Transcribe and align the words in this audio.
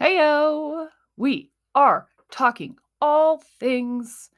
Heyo! 0.00 0.88
We 1.16 1.50
are 1.74 2.06
talking 2.30 2.76
all 3.00 3.38
things 3.58 4.30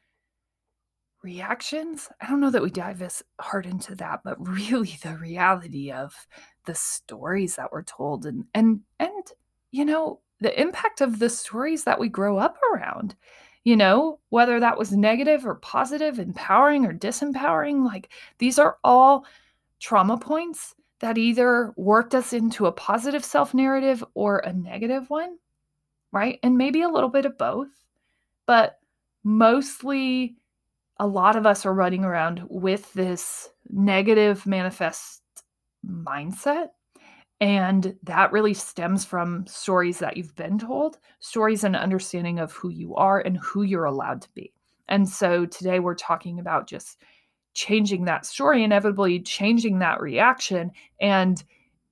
reactions. 1.22 2.08
I 2.18 2.28
don't 2.28 2.40
know 2.40 2.50
that 2.50 2.62
we 2.62 2.70
dive 2.70 3.02
as 3.02 3.22
hard 3.38 3.66
into 3.66 3.94
that, 3.96 4.20
but 4.24 4.36
really 4.48 4.98
the 5.02 5.16
reality 5.16 5.92
of 5.92 6.14
the 6.64 6.74
stories 6.74 7.56
that 7.56 7.72
were 7.72 7.82
told 7.82 8.24
and 8.24 8.46
and 8.54 8.80
and 8.98 9.32
you 9.70 9.84
know, 9.84 10.20
the 10.40 10.58
impact 10.58 11.02
of 11.02 11.18
the 11.18 11.28
stories 11.28 11.84
that 11.84 12.00
we 12.00 12.08
grow 12.08 12.38
up 12.38 12.56
around. 12.72 13.14
You 13.62 13.76
know, 13.76 14.18
whether 14.30 14.58
that 14.60 14.78
was 14.78 14.92
negative 14.92 15.44
or 15.46 15.56
positive, 15.56 16.18
empowering 16.18 16.86
or 16.86 16.94
disempowering, 16.94 17.84
like 17.84 18.08
these 18.38 18.58
are 18.58 18.78
all 18.82 19.26
trauma 19.78 20.16
points 20.16 20.74
that 21.00 21.18
either 21.18 21.74
worked 21.76 22.14
us 22.14 22.32
into 22.32 22.64
a 22.64 22.72
positive 22.72 23.24
self 23.24 23.52
narrative 23.52 24.02
or 24.14 24.38
a 24.38 24.54
negative 24.54 25.10
one 25.10 25.36
right? 26.12 26.38
And 26.42 26.56
maybe 26.58 26.82
a 26.82 26.88
little 26.88 27.08
bit 27.08 27.24
of 27.24 27.38
both, 27.38 27.68
but 28.46 28.78
mostly 29.24 30.36
a 30.98 31.06
lot 31.06 31.36
of 31.36 31.46
us 31.46 31.64
are 31.64 31.74
running 31.74 32.04
around 32.04 32.42
with 32.48 32.92
this 32.92 33.48
negative 33.70 34.46
manifest 34.46 35.22
mindset. 35.86 36.68
And 37.40 37.96
that 38.02 38.32
really 38.32 38.52
stems 38.52 39.04
from 39.04 39.46
stories 39.46 39.98
that 40.00 40.18
you've 40.18 40.36
been 40.36 40.58
told, 40.58 40.98
stories 41.20 41.64
and 41.64 41.74
understanding 41.74 42.38
of 42.38 42.52
who 42.52 42.68
you 42.68 42.94
are 42.96 43.20
and 43.20 43.38
who 43.38 43.62
you're 43.62 43.86
allowed 43.86 44.20
to 44.22 44.28
be. 44.34 44.52
And 44.88 45.08
so 45.08 45.46
today 45.46 45.78
we're 45.80 45.94
talking 45.94 46.38
about 46.38 46.66
just 46.66 46.98
changing 47.54 48.04
that 48.04 48.26
story, 48.26 48.62
inevitably 48.62 49.20
changing 49.20 49.78
that 49.78 50.00
reaction 50.00 50.70
and 51.00 51.42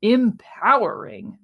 empowering 0.03 1.39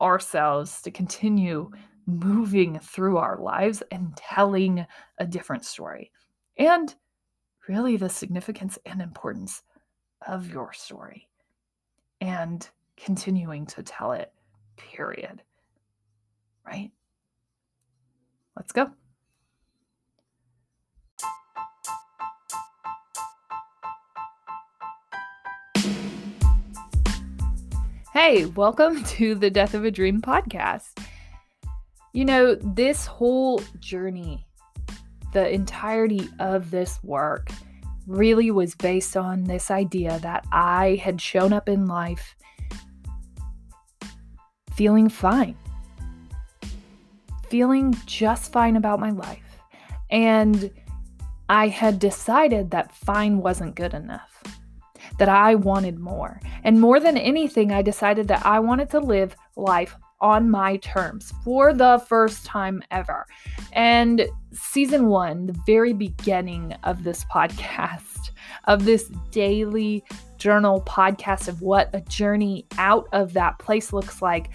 ourselves 0.00 0.82
to 0.82 0.90
continue 0.90 1.70
moving 2.06 2.78
through 2.78 3.18
our 3.18 3.38
lives 3.38 3.82
and 3.90 4.16
telling 4.16 4.86
a 5.18 5.26
different 5.26 5.64
story. 5.64 6.10
And 6.56 6.94
really 7.68 7.96
the 7.96 8.08
significance 8.08 8.78
and 8.86 9.00
importance 9.00 9.62
of 10.26 10.50
your 10.50 10.72
story 10.72 11.28
and 12.20 12.68
continuing 12.96 13.66
to 13.66 13.82
tell 13.82 14.12
it, 14.12 14.32
period. 14.76 15.42
Right? 16.66 16.90
Let's 18.56 18.72
go. 18.72 18.90
Hey, 28.20 28.46
welcome 28.46 29.04
to 29.14 29.36
the 29.36 29.48
Death 29.48 29.74
of 29.74 29.84
a 29.84 29.92
Dream 29.92 30.20
podcast. 30.20 30.88
You 32.12 32.24
know, 32.24 32.56
this 32.56 33.06
whole 33.06 33.62
journey, 33.78 34.44
the 35.32 35.48
entirety 35.48 36.28
of 36.40 36.72
this 36.72 36.98
work, 37.04 37.48
really 38.08 38.50
was 38.50 38.74
based 38.74 39.16
on 39.16 39.44
this 39.44 39.70
idea 39.70 40.18
that 40.22 40.44
I 40.50 41.00
had 41.00 41.20
shown 41.20 41.52
up 41.52 41.68
in 41.68 41.86
life 41.86 42.34
feeling 44.74 45.08
fine, 45.08 45.56
feeling 47.48 47.96
just 48.04 48.50
fine 48.50 48.74
about 48.74 48.98
my 48.98 49.10
life. 49.10 49.60
And 50.10 50.72
I 51.48 51.68
had 51.68 52.00
decided 52.00 52.72
that 52.72 52.90
fine 52.90 53.38
wasn't 53.38 53.76
good 53.76 53.94
enough, 53.94 54.42
that 55.18 55.28
I 55.28 55.54
wanted 55.54 55.98
more. 55.98 56.40
And 56.64 56.80
more 56.80 57.00
than 57.00 57.16
anything, 57.16 57.72
I 57.72 57.82
decided 57.82 58.28
that 58.28 58.44
I 58.46 58.60
wanted 58.60 58.90
to 58.90 59.00
live 59.00 59.36
life 59.56 59.96
on 60.20 60.50
my 60.50 60.76
terms 60.78 61.32
for 61.44 61.72
the 61.72 62.02
first 62.08 62.44
time 62.44 62.82
ever. 62.90 63.26
And 63.72 64.28
season 64.52 65.06
one, 65.06 65.46
the 65.46 65.60
very 65.66 65.92
beginning 65.92 66.72
of 66.84 67.04
this 67.04 67.24
podcast, 67.24 68.30
of 68.64 68.84
this 68.84 69.10
daily 69.30 70.04
journal 70.38 70.82
podcast 70.82 71.48
of 71.48 71.62
what 71.62 71.90
a 71.92 72.00
journey 72.02 72.66
out 72.78 73.08
of 73.12 73.32
that 73.34 73.58
place 73.58 73.92
looks 73.92 74.22
like. 74.22 74.50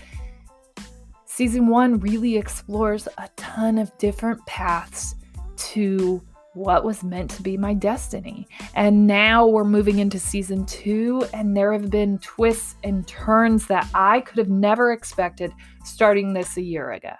Season 1.25 1.67
one 1.67 1.99
really 1.99 2.37
explores 2.37 3.07
a 3.17 3.29
ton 3.35 3.77
of 3.77 3.95
different 3.97 4.45
paths 4.45 5.15
to 5.57 6.21
what 6.53 6.83
was 6.83 7.03
meant 7.03 7.31
to 7.31 7.41
be 7.41 7.57
my 7.57 7.73
destiny. 7.73 8.47
And 8.75 9.07
now 9.07 9.45
we're 9.47 9.63
moving 9.63 9.99
into 9.99 10.19
season 10.19 10.65
two, 10.65 11.25
and 11.33 11.55
there 11.55 11.73
have 11.73 11.89
been 11.89 12.19
twists 12.19 12.75
and 12.83 13.07
turns 13.07 13.67
that 13.67 13.87
I 13.93 14.21
could 14.21 14.37
have 14.37 14.49
never 14.49 14.91
expected 14.91 15.51
starting 15.83 16.33
this 16.33 16.57
a 16.57 16.61
year 16.61 16.91
ago. 16.91 17.13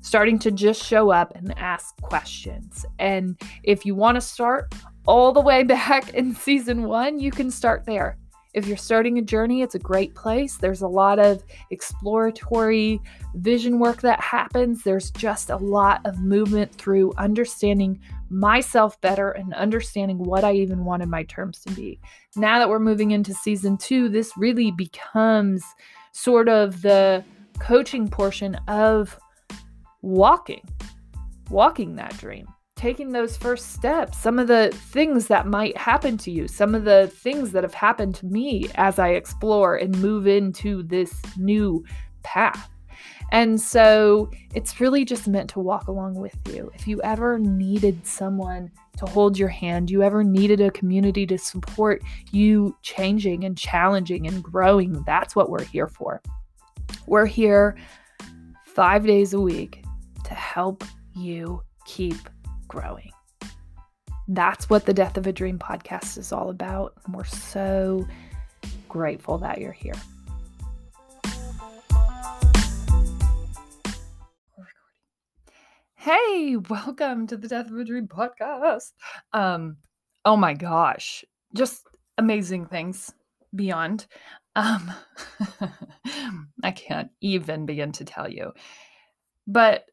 Starting 0.00 0.38
to 0.40 0.50
just 0.50 0.82
show 0.82 1.10
up 1.10 1.32
and 1.36 1.56
ask 1.58 2.00
questions. 2.00 2.86
And 2.98 3.38
if 3.62 3.84
you 3.84 3.94
want 3.94 4.16
to 4.16 4.20
start 4.20 4.74
all 5.06 5.32
the 5.32 5.40
way 5.40 5.62
back 5.64 6.14
in 6.14 6.34
season 6.34 6.84
one, 6.84 7.18
you 7.18 7.30
can 7.30 7.50
start 7.50 7.84
there. 7.84 8.16
If 8.52 8.66
you're 8.66 8.76
starting 8.76 9.18
a 9.18 9.22
journey, 9.22 9.62
it's 9.62 9.74
a 9.74 9.80
great 9.80 10.14
place. 10.14 10.56
There's 10.56 10.82
a 10.82 10.88
lot 10.88 11.18
of 11.18 11.44
exploratory 11.70 13.00
vision 13.34 13.78
work 13.78 14.00
that 14.02 14.20
happens. 14.20 14.82
There's 14.82 15.10
just 15.12 15.50
a 15.50 15.56
lot 15.56 16.00
of 16.04 16.18
movement 16.18 16.74
through 16.74 17.12
understanding 17.16 18.00
myself 18.28 19.00
better 19.00 19.30
and 19.30 19.54
understanding 19.54 20.18
what 20.18 20.44
I 20.44 20.52
even 20.54 20.84
wanted 20.84 21.08
my 21.08 21.22
terms 21.24 21.60
to 21.60 21.72
be. 21.74 22.00
Now 22.36 22.58
that 22.58 22.68
we're 22.68 22.78
moving 22.80 23.12
into 23.12 23.34
season 23.34 23.76
two, 23.76 24.08
this 24.08 24.36
really 24.36 24.70
becomes 24.72 25.64
sort 26.12 26.48
of 26.48 26.82
the 26.82 27.24
coaching 27.60 28.08
portion 28.08 28.56
of 28.66 29.18
walking, 30.02 30.62
walking 31.50 31.96
that 31.96 32.16
dream 32.18 32.46
taking 32.80 33.12
those 33.12 33.36
first 33.36 33.72
steps, 33.72 34.16
some 34.16 34.38
of 34.38 34.46
the 34.46 34.70
things 34.74 35.26
that 35.26 35.46
might 35.46 35.76
happen 35.76 36.16
to 36.16 36.30
you, 36.30 36.48
some 36.48 36.74
of 36.74 36.84
the 36.84 37.08
things 37.08 37.52
that 37.52 37.62
have 37.62 37.74
happened 37.74 38.14
to 38.14 38.24
me 38.24 38.66
as 38.76 38.98
I 38.98 39.08
explore 39.08 39.76
and 39.76 40.00
move 40.00 40.26
into 40.26 40.82
this 40.84 41.14
new 41.36 41.84
path. 42.22 42.70
And 43.32 43.60
so 43.60 44.30
it's 44.54 44.80
really 44.80 45.04
just 45.04 45.28
meant 45.28 45.50
to 45.50 45.60
walk 45.60 45.88
along 45.88 46.14
with 46.14 46.34
you. 46.50 46.72
If 46.74 46.88
you 46.88 47.02
ever 47.02 47.38
needed 47.38 48.06
someone 48.06 48.70
to 48.96 49.04
hold 49.04 49.38
your 49.38 49.48
hand, 49.48 49.90
you 49.90 50.02
ever 50.02 50.24
needed 50.24 50.62
a 50.62 50.70
community 50.70 51.26
to 51.26 51.36
support 51.36 52.02
you 52.32 52.74
changing 52.80 53.44
and 53.44 53.58
challenging 53.58 54.26
and 54.26 54.42
growing, 54.42 55.02
that's 55.04 55.36
what 55.36 55.50
we're 55.50 55.64
here 55.64 55.86
for. 55.86 56.22
We're 57.06 57.26
here 57.26 57.76
five 58.64 59.06
days 59.06 59.34
a 59.34 59.40
week 59.40 59.84
to 60.24 60.32
help 60.32 60.82
you 61.14 61.62
keep 61.84 62.16
growing. 62.70 63.10
That's 64.28 64.70
what 64.70 64.86
the 64.86 64.94
Death 64.94 65.16
of 65.16 65.26
a 65.26 65.32
Dream 65.32 65.58
podcast 65.58 66.16
is 66.16 66.30
all 66.32 66.50
about. 66.50 66.94
And 67.04 67.14
we're 67.14 67.24
so 67.24 68.06
grateful 68.88 69.38
that 69.38 69.58
you're 69.58 69.72
here. 69.72 69.94
Hey, 75.96 76.56
welcome 76.70 77.26
to 77.26 77.36
the 77.36 77.48
Death 77.48 77.70
of 77.72 77.76
a 77.76 77.84
Dream 77.84 78.06
podcast. 78.06 78.92
Um, 79.32 79.78
oh 80.24 80.36
my 80.36 80.54
gosh, 80.54 81.24
just 81.56 81.82
amazing 82.18 82.66
things 82.66 83.12
beyond. 83.52 84.06
Um, 84.54 84.92
I 86.62 86.70
can't 86.70 87.10
even 87.20 87.66
begin 87.66 87.90
to 87.92 88.04
tell 88.04 88.30
you. 88.30 88.52
But 89.48 89.86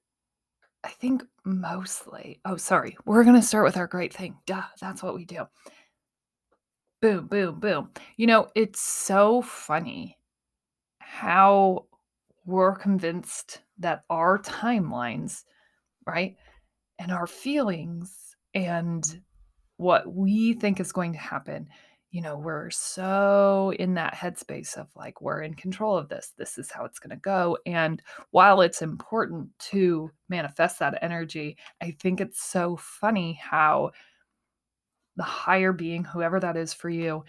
I 0.88 0.92
think 0.92 1.22
mostly. 1.44 2.40
Oh, 2.46 2.56
sorry. 2.56 2.96
We're 3.04 3.26
going 3.26 3.36
to 3.36 3.46
start 3.46 3.66
with 3.66 3.76
our 3.76 3.88
great 3.88 4.14
thing. 4.14 4.38
Duh, 4.46 4.64
that's 4.80 5.04
what 5.04 5.16
we 5.16 5.26
do. 5.26 5.44
Boom, 7.02 7.28
boom, 7.28 7.60
boom. 7.60 7.90
You 8.16 8.26
know, 8.26 8.48
it's 8.56 8.80
so 8.80 9.42
funny 9.42 10.18
how 11.00 11.88
we're 12.46 12.74
convinced 12.74 13.60
that 13.80 14.06
our 14.10 14.40
timelines, 14.40 15.44
right, 16.06 16.38
and 17.00 17.12
our 17.12 17.28
feelings 17.28 18.38
and 18.54 19.04
what 19.76 20.16
we 20.16 20.54
think 20.54 20.80
is 20.80 20.94
going 20.94 21.12
to 21.12 21.20
happen 21.20 21.68
you 22.12 22.22
know, 22.22 22.38
we're 22.38 22.70
so 22.70 23.74
in 23.78 23.96
that 23.96 24.14
headspace 24.14 24.78
of 24.78 24.88
like, 24.96 25.22
we're 25.22 25.42
in 25.42 25.54
control 25.54 25.98
of 25.98 26.08
this. 26.08 26.34
This 26.38 26.58
is 26.58 26.72
how 26.72 26.86
it's 26.86 27.00
going 27.00 27.12
to 27.12 27.22
go. 27.22 27.58
And 27.66 28.02
while 28.32 28.62
it's 28.62 28.82
important 28.82 29.50
to 29.72 30.10
manifest 30.30 30.80
that 30.80 31.00
energy, 31.02 31.58
I 31.82 31.92
think 32.00 32.22
it's 32.22 32.42
so 32.42 32.78
funny 32.78 33.34
how 33.42 33.92
the 35.18 35.24
higher 35.24 35.74
being, 35.74 36.04
whoever 36.04 36.40
that 36.40 36.56
is 36.56 36.74
for 36.74 36.90
you, 36.90 37.26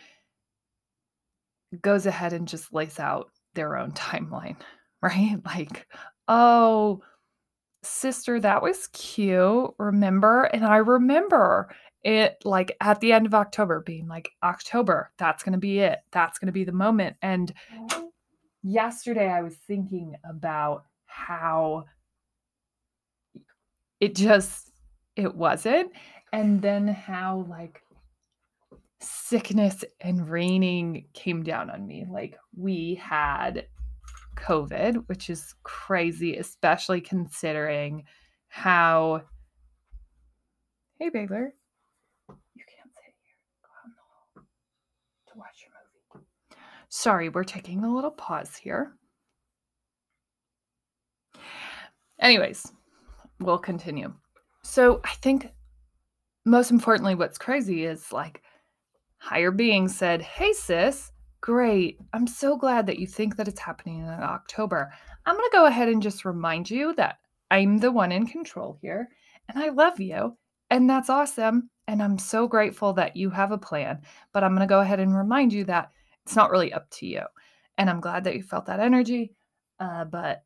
goes 1.82 2.06
ahead 2.06 2.32
and 2.32 2.46
just 2.46 2.72
lays 2.72 3.00
out 3.00 3.30
their 3.54 3.76
own 3.76 3.92
timeline, 3.92 4.56
right? 5.02 5.38
Like, 5.44 5.88
oh, 6.28 7.02
sister, 7.82 8.38
that 8.40 8.62
was 8.62 8.88
cute. 8.88 9.70
Remember? 9.78 10.44
And 10.44 10.64
I 10.64 10.76
remember 10.76 11.68
it 12.04 12.36
like 12.44 12.76
at 12.80 13.00
the 13.00 13.12
end 13.12 13.26
of 13.26 13.34
October 13.34 13.80
being 13.80 14.08
like 14.08 14.30
October, 14.42 15.10
that's 15.18 15.42
going 15.42 15.52
to 15.52 15.58
be 15.58 15.80
it. 15.80 15.98
That's 16.12 16.38
going 16.38 16.46
to 16.46 16.52
be 16.52 16.64
the 16.64 16.72
moment. 16.72 17.16
And 17.22 17.52
yesterday 18.62 19.28
I 19.28 19.42
was 19.42 19.56
thinking 19.66 20.14
about 20.28 20.84
how 21.06 21.84
it 24.00 24.14
just 24.14 24.70
it 25.16 25.34
wasn't 25.34 25.90
and 26.32 26.62
then 26.62 26.86
how 26.86 27.46
like 27.48 27.82
sickness 29.00 29.84
and 30.00 30.28
raining 30.28 31.06
came 31.14 31.42
down 31.42 31.70
on 31.70 31.86
me 31.86 32.04
like 32.10 32.36
we 32.56 32.94
had 32.94 33.66
covid 34.36 35.04
which 35.08 35.30
is 35.30 35.54
crazy 35.62 36.36
especially 36.36 37.00
considering 37.00 38.04
how 38.48 39.20
hey 40.98 41.08
Baylor 41.08 41.54
you 42.28 42.64
can't 42.66 42.90
sit 42.92 43.14
here 43.24 43.36
go 43.62 43.68
out 43.78 43.86
in 43.86 43.92
the 43.92 44.02
hall 44.08 44.44
to 45.32 45.38
watch 45.38 45.62
your 45.62 45.72
movie 45.72 46.26
sorry 46.88 47.28
we're 47.28 47.44
taking 47.44 47.84
a 47.84 47.94
little 47.94 48.10
pause 48.10 48.56
here 48.56 48.92
anyways 52.20 52.72
we'll 53.40 53.58
continue 53.58 54.12
so 54.62 55.00
i 55.04 55.10
think 55.10 55.50
most 56.48 56.70
importantly, 56.70 57.14
what's 57.14 57.38
crazy 57.38 57.84
is 57.84 58.10
like 58.12 58.42
higher 59.18 59.50
being 59.50 59.86
said, 59.86 60.22
Hey, 60.22 60.52
sis, 60.52 61.12
great. 61.42 62.00
I'm 62.14 62.26
so 62.26 62.56
glad 62.56 62.86
that 62.86 62.98
you 62.98 63.06
think 63.06 63.36
that 63.36 63.48
it's 63.48 63.60
happening 63.60 63.98
in 63.98 64.08
October. 64.08 64.90
I'm 65.26 65.36
going 65.36 65.48
to 65.50 65.56
go 65.56 65.66
ahead 65.66 65.88
and 65.88 66.02
just 66.02 66.24
remind 66.24 66.70
you 66.70 66.94
that 66.94 67.18
I'm 67.50 67.78
the 67.78 67.92
one 67.92 68.12
in 68.12 68.26
control 68.26 68.78
here 68.80 69.10
and 69.48 69.62
I 69.62 69.68
love 69.68 70.00
you. 70.00 70.36
And 70.70 70.88
that's 70.88 71.10
awesome. 71.10 71.70
And 71.86 72.02
I'm 72.02 72.18
so 72.18 72.46
grateful 72.46 72.94
that 72.94 73.16
you 73.16 73.30
have 73.30 73.52
a 73.52 73.58
plan. 73.58 74.00
But 74.32 74.42
I'm 74.42 74.54
going 74.54 74.66
to 74.66 74.72
go 74.72 74.80
ahead 74.80 75.00
and 75.00 75.14
remind 75.14 75.52
you 75.52 75.64
that 75.64 75.90
it's 76.28 76.36
not 76.36 76.50
really 76.50 76.74
up 76.74 76.90
to 76.90 77.06
you. 77.06 77.22
And 77.78 77.88
I'm 77.88 78.00
glad 78.00 78.24
that 78.24 78.36
you 78.36 78.42
felt 78.42 78.66
that 78.66 78.80
energy. 78.80 79.32
Uh, 79.80 80.04
but 80.04 80.44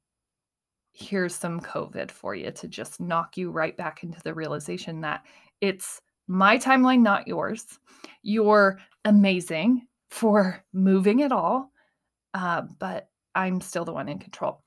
here's 0.93 1.35
some 1.35 1.61
COVID 1.61 2.13
for 2.13 2.37
you 2.37 2.53
to 2.53 2.69
just 2.69 3.01
knock 3.01 3.37
you 3.37 3.51
right 3.51 3.77
back 3.77 4.05
into 4.05 4.21
the 4.23 4.33
realization 4.33 5.01
that 5.01 5.25
it's 5.61 6.01
my 6.29 6.57
timeline, 6.57 7.03
not 7.03 7.27
yours. 7.27 7.67
You're 8.23 8.79
amazing 9.05 9.89
for 10.11 10.63
moving 10.73 11.23
at 11.23 11.33
all, 11.33 11.73
uh, 12.33 12.63
but 12.79 13.09
I'm 13.35 13.61
still 13.61 13.85
the 13.85 13.93
one 13.93 14.09
in 14.09 14.21
control. 14.21 14.63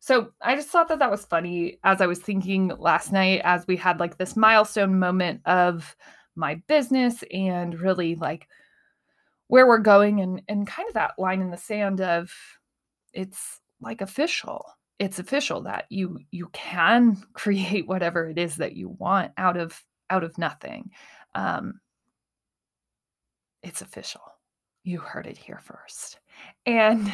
So 0.00 0.30
I 0.40 0.56
just 0.56 0.68
thought 0.68 0.88
that 0.88 1.00
that 1.00 1.10
was 1.10 1.26
funny 1.26 1.80
as 1.84 2.00
I 2.00 2.06
was 2.06 2.20
thinking 2.20 2.68
last 2.78 3.12
night, 3.12 3.42
as 3.44 3.66
we 3.66 3.76
had 3.76 4.00
like 4.00 4.16
this 4.16 4.36
milestone 4.36 4.98
moment 4.98 5.42
of 5.44 5.94
my 6.34 6.54
business 6.66 7.22
and 7.30 7.78
really 7.78 8.14
like 8.14 8.48
where 9.48 9.66
we're 9.66 9.78
going 9.78 10.20
and 10.20 10.42
and 10.48 10.66
kind 10.66 10.88
of 10.88 10.94
that 10.94 11.18
line 11.18 11.40
in 11.40 11.50
the 11.50 11.56
sand 11.56 12.00
of 12.00 12.32
it's 13.12 13.60
like 13.80 14.00
official 14.00 14.64
it's 14.98 15.18
official 15.18 15.62
that 15.62 15.86
you 15.90 16.18
you 16.30 16.48
can 16.52 17.22
create 17.32 17.86
whatever 17.86 18.28
it 18.28 18.38
is 18.38 18.56
that 18.56 18.76
you 18.76 18.88
want 18.98 19.32
out 19.36 19.56
of 19.56 19.82
out 20.10 20.24
of 20.24 20.38
nothing. 20.38 20.90
Um, 21.34 21.80
it's 23.62 23.82
official. 23.82 24.20
You 24.84 25.00
heard 25.00 25.26
it 25.26 25.36
here 25.36 25.60
first. 25.62 26.20
And 26.64 27.12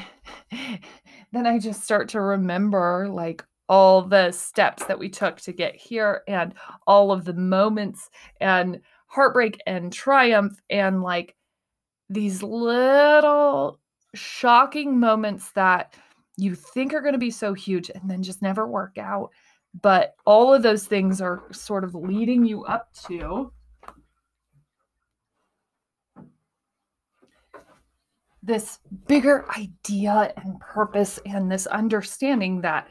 then 1.32 1.46
I 1.46 1.58
just 1.58 1.82
start 1.82 2.10
to 2.10 2.20
remember 2.20 3.08
like 3.10 3.44
all 3.68 4.02
the 4.02 4.30
steps 4.32 4.84
that 4.84 4.98
we 4.98 5.08
took 5.08 5.40
to 5.40 5.52
get 5.52 5.74
here 5.74 6.22
and 6.28 6.52
all 6.86 7.10
of 7.10 7.24
the 7.24 7.32
moments 7.32 8.10
and 8.40 8.80
heartbreak 9.06 9.58
and 9.66 9.92
triumph 9.92 10.60
and 10.68 11.02
like 11.02 11.34
these 12.12 12.42
little 12.42 13.78
shocking 14.14 14.98
moments 14.98 15.52
that 15.52 15.94
you 16.36 16.54
think 16.54 16.92
are 16.92 17.00
going 17.00 17.12
to 17.12 17.18
be 17.18 17.30
so 17.30 17.54
huge 17.54 17.90
and 17.90 18.10
then 18.10 18.22
just 18.22 18.42
never 18.42 18.66
work 18.66 18.98
out 18.98 19.30
but 19.80 20.14
all 20.26 20.52
of 20.52 20.62
those 20.62 20.86
things 20.86 21.20
are 21.20 21.44
sort 21.50 21.84
of 21.84 21.94
leading 21.94 22.44
you 22.44 22.64
up 22.64 22.92
to 23.06 23.50
this 28.42 28.80
bigger 29.06 29.46
idea 29.56 30.32
and 30.36 30.58
purpose 30.60 31.18
and 31.24 31.50
this 31.50 31.66
understanding 31.68 32.60
that 32.60 32.88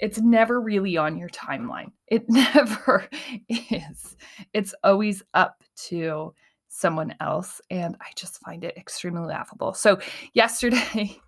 it's 0.00 0.20
never 0.20 0.60
really 0.60 0.96
on 0.96 1.16
your 1.16 1.28
timeline. 1.28 1.92
It 2.08 2.24
never 2.28 3.08
is. 3.48 4.16
It's 4.52 4.74
always 4.84 5.22
up 5.34 5.62
to 5.88 6.34
someone 6.68 7.14
else. 7.20 7.60
And 7.70 7.96
I 8.00 8.06
just 8.16 8.40
find 8.40 8.64
it 8.64 8.76
extremely 8.76 9.26
laughable. 9.26 9.74
So, 9.74 9.98
yesterday, 10.34 11.20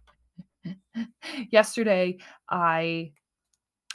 yesterday, 1.50 2.19
I 2.48 3.12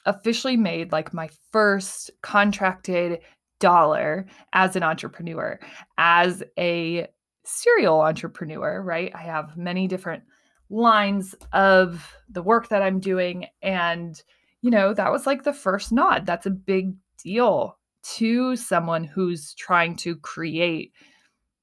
officially 0.06 0.58
made 0.58 0.92
like 0.92 1.14
my 1.14 1.30
first 1.52 2.12
contracted 2.22 3.20
dollar 3.60 4.28
as 4.54 4.76
an 4.76 4.84
entrepreneur, 4.84 5.60
as 5.98 6.44
a 6.58 7.08
serial 7.44 8.02
entrepreneur, 8.02 8.82
right? 8.82 9.12
I 9.16 9.24
have 9.24 9.58
many 9.58 9.88
different 9.88 10.24
lines 10.70 11.36
of 11.54 12.16
the 12.30 12.42
work 12.42 12.70
that 12.70 12.82
I'm 12.82 13.00
doing. 13.00 13.48
And, 13.62 14.22
you 14.62 14.72
know, 14.72 14.94
that 14.94 15.12
was 15.12 15.26
like 15.26 15.44
the 15.44 15.54
first 15.54 15.92
nod. 15.92 16.26
That's 16.26 16.46
a 16.46 16.52
big 16.52 16.96
deal 17.24 17.78
to 18.18 18.56
someone 18.56 19.04
who's 19.04 19.54
trying 19.56 19.96
to 19.98 20.16
create 20.18 20.92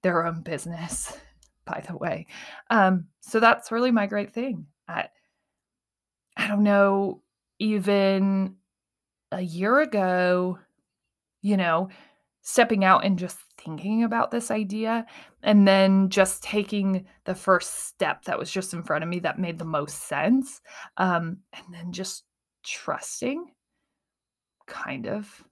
their 0.03 0.27
own 0.27 0.43
business, 0.43 1.17
by 1.65 1.83
the 1.87 1.97
way. 1.97 2.27
Um, 2.71 3.07
so 3.21 3.41
that's 3.41 3.73
really 3.73 3.91
my 3.91 4.07
great 4.07 4.33
thing. 4.33 4.67
I, 4.89 5.09
I 6.37 6.49
don't 6.49 6.63
know 6.65 7.23
even 7.59 8.57
a 9.31 9.41
year 9.41 9.81
ago, 9.81 10.59
you 11.41 11.57
know, 11.57 11.89
stepping 12.43 12.85
out 12.85 13.05
and 13.05 13.19
just 13.19 13.39
thinking 13.57 14.03
about 14.03 14.31
this 14.31 14.51
idea 14.51 15.07
and 15.43 15.67
then 15.67 16.09
just 16.09 16.43
taking 16.43 17.07
the 17.25 17.35
first 17.35 17.87
step 17.87 18.25
that 18.25 18.39
was 18.39 18.51
just 18.51 18.75
in 18.75 18.83
front 18.83 19.05
of 19.05 19.09
me 19.09 19.21
that 19.21 19.39
made 19.39 19.59
the 19.59 19.65
most 19.65 20.09
sense 20.09 20.61
um, 20.97 21.39
and 21.53 21.65
then 21.73 21.93
just 21.93 22.25
trusting 22.65 23.47
kind 24.67 25.07
of 25.07 25.45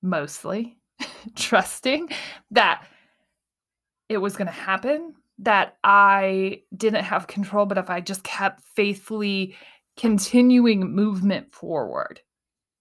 mostly 0.00 0.78
trusting 1.34 2.08
that 2.52 2.86
it 4.08 4.18
was 4.18 4.36
going 4.36 4.46
to 4.46 4.52
happen 4.52 5.14
that 5.38 5.76
i 5.82 6.60
didn't 6.76 7.04
have 7.04 7.26
control 7.26 7.66
but 7.66 7.78
if 7.78 7.90
i 7.90 8.00
just 8.00 8.22
kept 8.22 8.62
faithfully 8.62 9.56
continuing 9.96 10.94
movement 10.94 11.52
forward, 11.52 12.20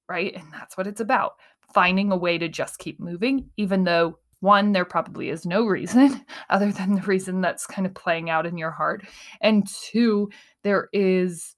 right? 0.09 0.35
And 0.35 0.51
that's 0.51 0.77
what 0.77 0.87
it's 0.87 1.01
about 1.01 1.33
finding 1.73 2.11
a 2.11 2.17
way 2.17 2.37
to 2.37 2.47
just 2.47 2.79
keep 2.79 2.99
moving, 2.99 3.49
even 3.57 3.83
though 3.83 4.19
one, 4.41 4.73
there 4.73 4.85
probably 4.85 5.29
is 5.29 5.45
no 5.45 5.65
reason 5.65 6.25
other 6.49 6.71
than 6.71 6.95
the 6.95 7.01
reason 7.01 7.41
that's 7.41 7.65
kind 7.65 7.85
of 7.85 7.93
playing 7.93 8.29
out 8.29 8.45
in 8.45 8.57
your 8.57 8.71
heart. 8.71 9.05
And 9.41 9.67
two, 9.67 10.29
there 10.63 10.89
is 10.91 11.55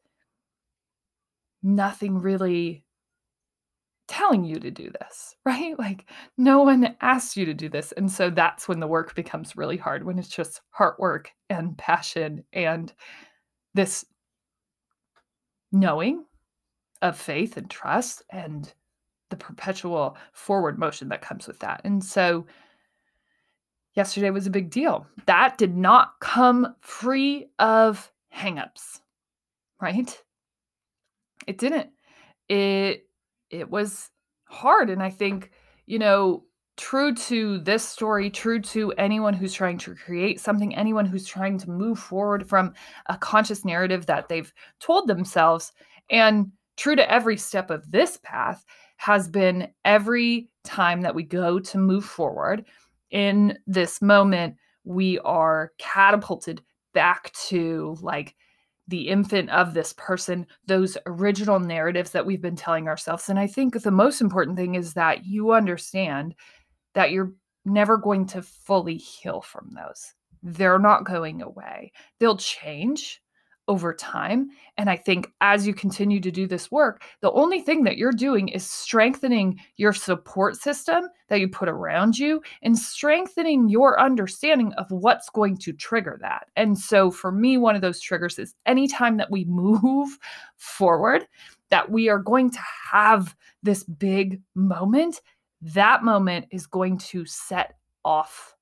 nothing 1.63 2.19
really 2.19 2.84
telling 4.07 4.43
you 4.43 4.55
to 4.59 4.71
do 4.71 4.89
this, 4.99 5.35
right? 5.45 5.77
Like 5.77 6.05
no 6.37 6.61
one 6.61 6.95
asked 7.01 7.37
you 7.37 7.45
to 7.45 7.53
do 7.53 7.69
this. 7.69 7.91
And 7.93 8.11
so 8.11 8.29
that's 8.29 8.67
when 8.67 8.79
the 8.79 8.87
work 8.87 9.15
becomes 9.15 9.57
really 9.57 9.77
hard, 9.77 10.05
when 10.05 10.19
it's 10.19 10.29
just 10.29 10.61
heart 10.69 10.99
work 10.99 11.31
and 11.49 11.77
passion 11.77 12.43
and 12.53 12.93
this 13.73 14.05
knowing 15.71 16.25
of 17.01 17.17
faith 17.17 17.57
and 17.57 17.69
trust 17.69 18.23
and 18.29 18.73
the 19.29 19.35
perpetual 19.35 20.17
forward 20.33 20.79
motion 20.79 21.09
that 21.09 21.21
comes 21.21 21.47
with 21.47 21.59
that. 21.59 21.81
And 21.83 22.03
so 22.03 22.45
yesterday 23.95 24.29
was 24.29 24.47
a 24.47 24.51
big 24.51 24.69
deal. 24.69 25.05
That 25.25 25.57
did 25.57 25.75
not 25.75 26.19
come 26.19 26.75
free 26.81 27.47
of 27.59 28.11
hangups, 28.33 29.01
right? 29.81 30.23
It 31.47 31.57
didn't. 31.57 31.89
It 32.47 33.04
it 33.59 33.69
was 33.69 34.09
hard 34.45 34.89
and 34.89 35.01
I 35.01 35.09
think, 35.09 35.51
you 35.85 35.99
know, 35.99 36.43
true 36.77 37.15
to 37.15 37.59
this 37.59 37.87
story, 37.87 38.29
true 38.29 38.59
to 38.59 38.91
anyone 38.93 39.33
who's 39.33 39.53
trying 39.53 39.77
to 39.79 39.95
create 39.95 40.39
something, 40.39 40.75
anyone 40.75 41.05
who's 41.05 41.25
trying 41.25 41.57
to 41.59 41.69
move 41.69 41.97
forward 41.97 42.47
from 42.47 42.73
a 43.07 43.17
conscious 43.17 43.63
narrative 43.63 44.05
that 44.07 44.27
they've 44.27 44.53
told 44.79 45.07
themselves, 45.07 45.71
and 46.09 46.51
true 46.75 46.95
to 46.95 47.11
every 47.11 47.37
step 47.37 47.69
of 47.69 47.89
this 47.91 48.19
path 48.23 48.65
has 48.97 49.29
been 49.29 49.69
every 49.85 50.49
time 50.63 51.01
that 51.01 51.15
we 51.15 51.23
go 51.23 51.59
to 51.59 51.77
move 51.77 52.03
forward 52.03 52.65
in 53.11 53.57
this 53.67 54.01
moment, 54.01 54.55
we 54.83 55.19
are 55.19 55.71
catapulted 55.77 56.61
back 56.93 57.31
to 57.47 57.95
like 58.01 58.35
the 58.87 59.09
infant 59.09 59.49
of 59.49 59.73
this 59.73 59.93
person, 59.93 60.45
those 60.67 60.97
original 61.05 61.59
narratives 61.59 62.11
that 62.11 62.25
we've 62.25 62.41
been 62.41 62.55
telling 62.55 62.87
ourselves. 62.87 63.29
And 63.29 63.39
I 63.39 63.47
think 63.47 63.81
the 63.81 63.91
most 63.91 64.21
important 64.21 64.57
thing 64.57 64.75
is 64.75 64.93
that 64.93 65.25
you 65.25 65.53
understand 65.53 66.35
that 66.93 67.11
you're 67.11 67.33
never 67.65 67.97
going 67.97 68.27
to 68.27 68.41
fully 68.41 68.97
heal 68.97 69.41
from 69.41 69.71
those. 69.75 70.13
They're 70.43 70.79
not 70.79 71.05
going 71.05 71.41
away. 71.41 71.91
They'll 72.19 72.37
change 72.37 73.21
over 73.67 73.93
time. 73.93 74.49
And 74.77 74.89
I 74.89 74.95
think 74.95 75.31
as 75.41 75.65
you 75.65 75.73
continue 75.73 76.19
to 76.19 76.31
do 76.31 76.47
this 76.47 76.71
work, 76.71 77.03
the 77.21 77.31
only 77.31 77.61
thing 77.61 77.83
that 77.83 77.97
you're 77.97 78.11
doing 78.11 78.49
is 78.49 78.69
strengthening 78.69 79.59
your 79.77 79.93
support 79.93 80.55
system 80.55 81.07
that 81.29 81.39
you 81.39 81.47
put 81.47 81.69
around 81.69 82.17
you 82.17 82.41
and 82.61 82.77
strengthening 82.77 83.67
your 83.69 83.99
understanding 83.99 84.73
of 84.73 84.91
what's 84.91 85.29
going 85.29 85.57
to 85.57 85.73
trigger 85.73 86.17
that. 86.21 86.47
And 86.55 86.77
so 86.77 87.09
for 87.09 87.31
me, 87.31 87.57
one 87.57 87.75
of 87.75 87.81
those 87.81 87.99
triggers 87.99 88.37
is 88.37 88.53
anytime 88.65 89.17
that 89.17 89.31
we 89.31 89.45
move 89.49 90.17
forward, 90.57 91.27
that 91.69 91.89
we 91.89 92.09
are 92.09 92.19
going 92.19 92.51
to 92.51 92.59
have 92.91 93.35
this 93.63 93.83
big 93.83 94.41
moment, 94.53 95.21
that 95.61 96.03
moment 96.03 96.45
is 96.51 96.67
going 96.67 96.99
to 96.99 97.25
set 97.25 97.75
off 98.03 98.55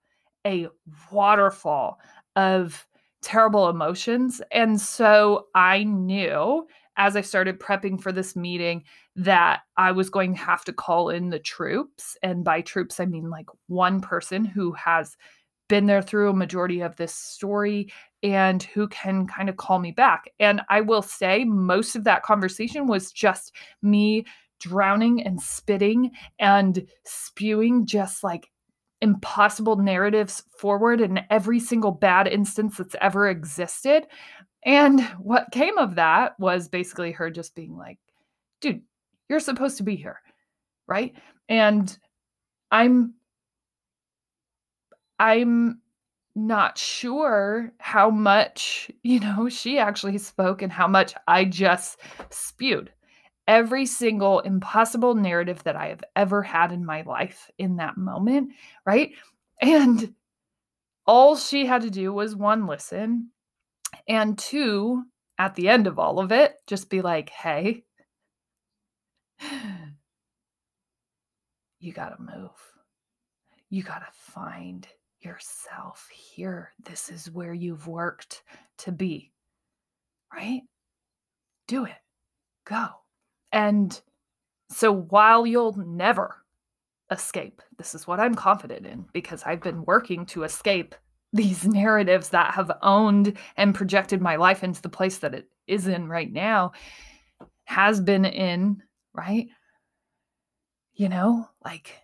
a 0.45 0.67
waterfall 1.11 1.99
of 2.35 2.87
terrible 3.23 3.69
emotions. 3.69 4.41
And 4.51 4.79
so 4.79 5.47
I 5.55 5.83
knew 5.83 6.67
as 6.97 7.15
I 7.15 7.21
started 7.21 7.59
prepping 7.59 7.99
for 7.99 8.11
this 8.11 8.35
meeting 8.35 8.83
that 9.15 9.61
I 9.77 9.91
was 9.91 10.09
going 10.09 10.35
to 10.35 10.41
have 10.41 10.63
to 10.65 10.73
call 10.73 11.09
in 11.09 11.29
the 11.29 11.39
troops. 11.39 12.17
And 12.21 12.43
by 12.43 12.61
troops, 12.61 12.99
I 12.99 13.05
mean 13.05 13.29
like 13.29 13.47
one 13.67 13.99
person 14.01 14.45
who 14.45 14.73
has 14.73 15.17
been 15.69 15.85
there 15.87 16.01
through 16.01 16.29
a 16.29 16.35
majority 16.35 16.81
of 16.81 16.95
this 16.97 17.15
story 17.15 17.91
and 18.21 18.61
who 18.61 18.87
can 18.89 19.25
kind 19.25 19.49
of 19.49 19.57
call 19.57 19.79
me 19.79 19.91
back. 19.91 20.25
And 20.39 20.61
I 20.69 20.81
will 20.81 21.01
say, 21.01 21.45
most 21.45 21.95
of 21.95 22.03
that 22.03 22.23
conversation 22.23 22.85
was 22.85 23.11
just 23.11 23.53
me 23.81 24.25
drowning 24.59 25.23
and 25.23 25.41
spitting 25.41 26.11
and 26.39 26.87
spewing 27.05 27.85
just 27.85 28.23
like 28.23 28.49
impossible 29.03 29.75
narratives 29.75 30.43
forward 30.57 31.01
in 31.01 31.19
every 31.29 31.59
single 31.59 31.91
bad 31.91 32.25
instance 32.25 32.77
that's 32.77 32.95
ever 33.01 33.27
existed. 33.27 34.07
And 34.65 35.01
what 35.19 35.51
came 35.51 35.77
of 35.77 35.95
that 35.95 36.39
was 36.39 36.69
basically 36.69 37.11
her 37.11 37.29
just 37.29 37.53
being 37.53 37.75
like, 37.75 37.99
dude, 38.61 38.81
you're 39.27 39.41
supposed 39.41 39.75
to 39.77 39.83
be 39.83 39.97
here. 39.97 40.21
Right. 40.87 41.13
And 41.49 41.95
I'm, 42.71 43.15
I'm 45.19 45.81
not 46.33 46.77
sure 46.77 47.73
how 47.77 48.09
much, 48.09 48.89
you 49.03 49.19
know, 49.19 49.49
she 49.49 49.77
actually 49.79 50.17
spoke 50.17 50.61
and 50.61 50.71
how 50.71 50.87
much 50.87 51.13
I 51.27 51.43
just 51.43 51.99
spewed 52.29 52.89
every 53.47 53.85
single 53.85 54.39
impossible 54.39 55.15
narrative 55.15 55.63
that 55.63 55.75
I 55.75 55.87
have 55.87 56.03
ever 56.15 56.41
had 56.41 56.71
in 56.71 56.85
my 56.85 57.01
life 57.01 57.51
in 57.57 57.77
that 57.77 57.97
moment, 57.97 58.51
right? 58.85 59.11
And 59.61 60.13
all 61.05 61.35
she 61.35 61.65
had 61.65 61.81
to 61.81 61.89
do 61.89 62.13
was 62.13 62.35
one, 62.35 62.67
listen, 62.67 63.29
and 64.07 64.37
two, 64.37 65.03
at 65.37 65.55
the 65.55 65.69
end 65.69 65.87
of 65.87 65.99
all 65.99 66.19
of 66.19 66.31
it, 66.31 66.55
just 66.67 66.89
be 66.89 67.01
like, 67.01 67.29
hey, 67.29 67.83
you 71.79 71.91
got 71.91 72.09
to 72.09 72.21
move. 72.21 72.51
You 73.69 73.83
got 73.83 73.99
to 73.99 74.11
find 74.11 74.87
yourself 75.19 76.07
here. 76.13 76.71
This 76.85 77.09
is 77.09 77.31
where 77.31 77.53
you've 77.53 77.87
worked 77.87 78.43
to 78.79 78.91
be, 78.91 79.31
right? 80.33 80.61
Do 81.67 81.85
it. 81.85 81.95
Go. 82.65 82.87
And 83.53 84.01
so 84.69 84.91
while 84.91 85.45
you'll 85.45 85.77
never 85.77 86.43
escape, 87.11 87.61
this 87.77 87.93
is 87.93 88.07
what 88.07 88.19
I'm 88.19 88.33
confident 88.33 88.85
in 88.87 89.05
because 89.13 89.43
I've 89.45 89.61
been 89.61 89.85
working 89.85 90.25
to 90.27 90.43
escape 90.43 90.95
these 91.31 91.65
narratives 91.67 92.29
that 92.29 92.55
have 92.55 92.71
owned 92.81 93.37
and 93.55 93.75
projected 93.75 94.21
my 94.21 94.35
life 94.35 94.63
into 94.63 94.81
the 94.81 94.89
place 94.89 95.19
that 95.19 95.35
it 95.35 95.47
is 95.67 95.87
in 95.87 96.09
right 96.09 96.31
now, 96.31 96.73
has 97.65 98.01
been 98.01 98.25
in, 98.25 98.81
right? 99.13 99.47
You 100.95 101.09
know, 101.09 101.47
like 101.63 101.95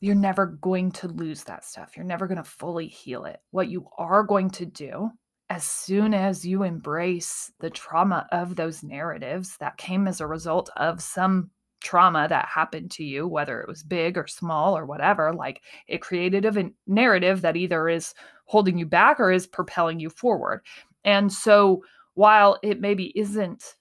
you're 0.00 0.14
never 0.14 0.46
going 0.46 0.92
to 0.92 1.08
lose 1.08 1.44
that 1.44 1.64
stuff. 1.64 1.96
You're 1.96 2.04
never 2.04 2.26
going 2.26 2.36
to 2.36 2.44
fully 2.44 2.86
heal 2.86 3.24
it. 3.24 3.40
What 3.50 3.68
you 3.68 3.88
are 3.96 4.22
going 4.22 4.50
to 4.50 4.66
do 4.66 5.10
as 5.48 5.64
soon 5.64 6.12
as 6.12 6.44
you 6.44 6.62
embrace 6.62 7.52
the 7.60 7.70
trauma 7.70 8.26
of 8.32 8.56
those 8.56 8.82
narratives 8.82 9.56
that 9.58 9.76
came 9.76 10.08
as 10.08 10.20
a 10.20 10.26
result 10.26 10.70
of 10.76 11.00
some 11.00 11.50
trauma 11.80 12.26
that 12.28 12.46
happened 12.46 12.90
to 12.90 13.04
you, 13.04 13.28
whether 13.28 13.60
it 13.60 13.68
was 13.68 13.82
big 13.82 14.18
or 14.18 14.26
small 14.26 14.76
or 14.76 14.84
whatever, 14.86 15.32
like 15.32 15.62
it 15.86 16.00
created 16.00 16.44
a 16.44 16.70
narrative 16.86 17.42
that 17.42 17.56
either 17.56 17.88
is 17.88 18.12
holding 18.46 18.76
you 18.76 18.86
back 18.86 19.20
or 19.20 19.30
is 19.30 19.46
propelling 19.46 20.00
you 20.00 20.10
forward. 20.10 20.62
And 21.04 21.32
so 21.32 21.84
while 22.14 22.58
it 22.62 22.80
maybe 22.80 23.12
isn't 23.16 23.76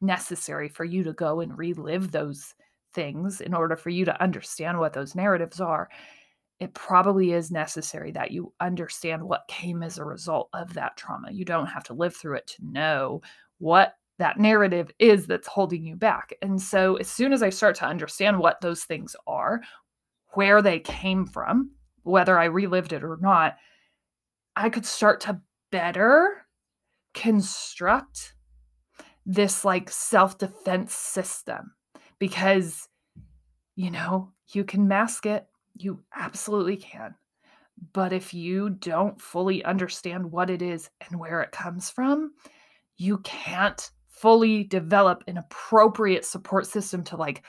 necessary 0.00 0.68
for 0.68 0.84
you 0.84 1.02
to 1.02 1.12
go 1.12 1.40
and 1.40 1.56
relive 1.58 2.12
those 2.12 2.54
things 2.94 3.40
in 3.40 3.52
order 3.52 3.76
for 3.76 3.90
you 3.90 4.04
to 4.04 4.22
understand 4.22 4.78
what 4.78 4.92
those 4.92 5.14
narratives 5.14 5.60
are, 5.60 5.88
it 6.58 6.72
probably 6.74 7.32
is 7.32 7.50
necessary 7.50 8.12
that 8.12 8.30
you 8.30 8.52
understand 8.60 9.22
what 9.22 9.48
came 9.48 9.82
as 9.82 9.98
a 9.98 10.04
result 10.04 10.48
of 10.54 10.72
that 10.74 10.96
trauma. 10.96 11.30
You 11.30 11.44
don't 11.44 11.66
have 11.66 11.84
to 11.84 11.94
live 11.94 12.16
through 12.16 12.36
it 12.36 12.46
to 12.48 12.64
know 12.64 13.20
what 13.58 13.94
that 14.18 14.38
narrative 14.38 14.90
is 14.98 15.26
that's 15.26 15.46
holding 15.46 15.84
you 15.84 15.96
back. 15.96 16.32
And 16.40 16.60
so, 16.60 16.96
as 16.96 17.08
soon 17.08 17.34
as 17.34 17.42
I 17.42 17.50
start 17.50 17.76
to 17.76 17.86
understand 17.86 18.38
what 18.38 18.60
those 18.62 18.84
things 18.84 19.14
are, 19.26 19.60
where 20.30 20.62
they 20.62 20.80
came 20.80 21.26
from, 21.26 21.72
whether 22.02 22.38
I 22.38 22.44
relived 22.44 22.94
it 22.94 23.04
or 23.04 23.18
not, 23.20 23.56
I 24.54 24.70
could 24.70 24.86
start 24.86 25.20
to 25.22 25.40
better 25.70 26.46
construct 27.12 28.34
this 29.26 29.64
like 29.64 29.90
self 29.90 30.38
defense 30.38 30.94
system 30.94 31.72
because, 32.18 32.88
you 33.74 33.90
know, 33.90 34.32
you 34.52 34.64
can 34.64 34.88
mask 34.88 35.26
it 35.26 35.46
you 35.78 36.02
absolutely 36.14 36.76
can. 36.76 37.14
But 37.92 38.12
if 38.12 38.32
you 38.32 38.70
don't 38.70 39.20
fully 39.20 39.64
understand 39.64 40.30
what 40.32 40.50
it 40.50 40.62
is 40.62 40.88
and 41.08 41.20
where 41.20 41.42
it 41.42 41.52
comes 41.52 41.90
from, 41.90 42.32
you 42.96 43.18
can't 43.18 43.90
fully 44.08 44.64
develop 44.64 45.22
an 45.26 45.36
appropriate 45.36 46.24
support 46.24 46.66
system 46.66 47.04
to 47.04 47.16
like 47.16 47.42